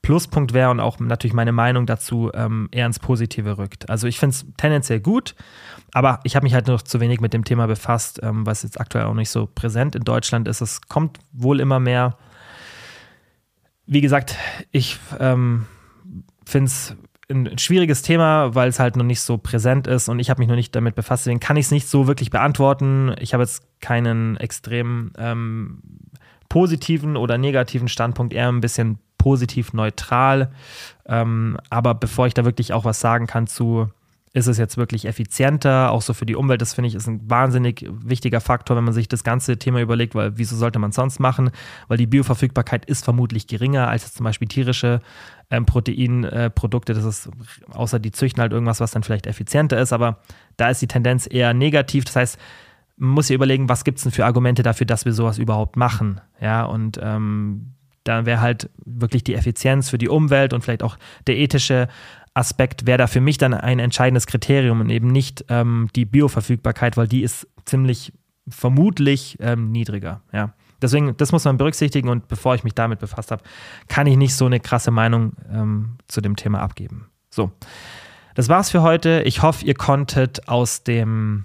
[0.02, 3.90] Pluspunkt wäre und auch natürlich meine Meinung dazu ähm, eher ins Positive rückt.
[3.90, 5.34] Also ich finde es tendenziell gut,
[5.92, 8.80] aber ich habe mich halt noch zu wenig mit dem Thema befasst, ähm, was jetzt
[8.80, 10.62] aktuell auch nicht so präsent in Deutschland ist.
[10.62, 12.16] Es kommt wohl immer mehr.
[13.86, 14.36] Wie gesagt,
[14.70, 15.66] ich ähm,
[16.46, 16.96] finde es
[17.30, 20.48] ein schwieriges Thema, weil es halt noch nicht so präsent ist und ich habe mich
[20.48, 21.26] noch nicht damit befasst.
[21.26, 23.14] Deswegen kann ich es nicht so wirklich beantworten.
[23.20, 25.82] Ich habe jetzt keinen extrem ähm,
[26.48, 30.50] positiven oder negativen Standpunkt, eher ein bisschen positiv neutral.
[31.04, 33.90] Ähm, aber bevor ich da wirklich auch was sagen kann zu,
[34.32, 37.28] ist es jetzt wirklich effizienter, auch so für die Umwelt, das finde ich ist ein
[37.28, 41.18] wahnsinnig wichtiger Faktor, wenn man sich das ganze Thema überlegt, weil wieso sollte man sonst
[41.18, 41.50] machen?
[41.88, 45.02] Weil die Bioverfügbarkeit ist vermutlich geringer als zum Beispiel tierische
[45.50, 46.92] ähm, Proteinprodukte.
[46.92, 47.30] Äh, das ist,
[47.72, 50.18] außer die züchten halt irgendwas, was dann vielleicht effizienter ist, aber
[50.56, 52.04] da ist die Tendenz eher negativ.
[52.06, 52.38] Das heißt,
[52.96, 55.76] man muss ja überlegen, was gibt es denn für Argumente dafür, dass wir sowas überhaupt
[55.76, 56.20] machen?
[56.40, 57.72] Ja, und ähm,
[58.10, 61.88] da wäre halt wirklich die Effizienz für die Umwelt und vielleicht auch der ethische
[62.34, 66.96] Aspekt wäre da für mich dann ein entscheidendes Kriterium und eben nicht ähm, die Bioverfügbarkeit,
[66.96, 68.12] weil die ist ziemlich
[68.48, 70.22] vermutlich ähm, niedriger.
[70.32, 70.54] Ja.
[70.82, 73.42] Deswegen, das muss man berücksichtigen und bevor ich mich damit befasst habe,
[73.86, 77.10] kann ich nicht so eine krasse Meinung ähm, zu dem Thema abgeben.
[77.30, 77.52] So,
[78.34, 79.22] das war's für heute.
[79.24, 81.44] Ich hoffe, ihr konntet aus dem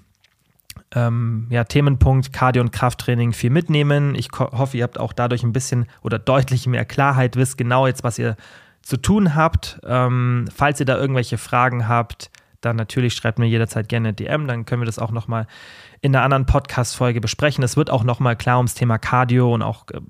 [0.94, 4.14] ähm, ja, Themenpunkt Cardio- und Krafttraining viel mitnehmen.
[4.14, 8.04] Ich hoffe, ihr habt auch dadurch ein bisschen oder deutlich mehr Klarheit, wisst genau jetzt,
[8.04, 8.36] was ihr
[8.82, 9.80] zu tun habt.
[9.84, 12.30] Ähm, falls ihr da irgendwelche Fragen habt,
[12.60, 15.46] dann natürlich schreibt mir jederzeit gerne DM, dann können wir das auch nochmal
[16.00, 17.64] in einer anderen Podcast-Folge besprechen.
[17.64, 20.00] Es wird auch nochmal klar ums Thema Cardio und auch äh,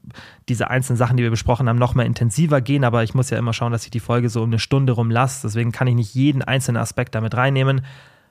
[0.49, 3.53] diese einzelnen Sachen, die wir besprochen haben, nochmal intensiver gehen, aber ich muss ja immer
[3.53, 5.47] schauen, dass ich die Folge so um eine Stunde rumlasse.
[5.47, 7.83] Deswegen kann ich nicht jeden einzelnen Aspekt damit reinnehmen.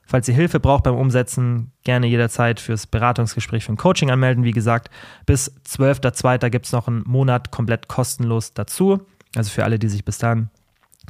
[0.06, 4.44] Falls ihr Hilfe braucht beim Umsetzen, gerne jederzeit fürs Beratungsgespräch für ein Coaching anmelden.
[4.44, 4.90] Wie gesagt,
[5.26, 6.50] bis 12.02.
[6.50, 9.02] gibt es noch einen Monat komplett kostenlos dazu.
[9.36, 10.50] Also für alle, die sich bis dann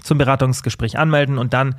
[0.01, 1.37] zum Beratungsgespräch anmelden.
[1.37, 1.75] Und dann,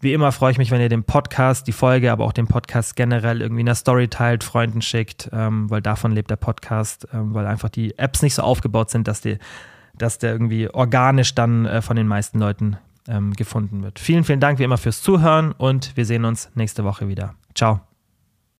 [0.00, 2.96] wie immer, freue ich mich, wenn ihr den Podcast, die Folge, aber auch den Podcast
[2.96, 7.32] generell irgendwie in der Story teilt, Freunden schickt, ähm, weil davon lebt der Podcast, ähm,
[7.32, 9.38] weil einfach die Apps nicht so aufgebaut sind, dass, die,
[9.96, 12.76] dass der irgendwie organisch dann äh, von den meisten Leuten
[13.08, 13.98] ähm, gefunden wird.
[13.98, 17.34] Vielen, vielen Dank wie immer fürs Zuhören und wir sehen uns nächste Woche wieder.
[17.54, 17.80] Ciao.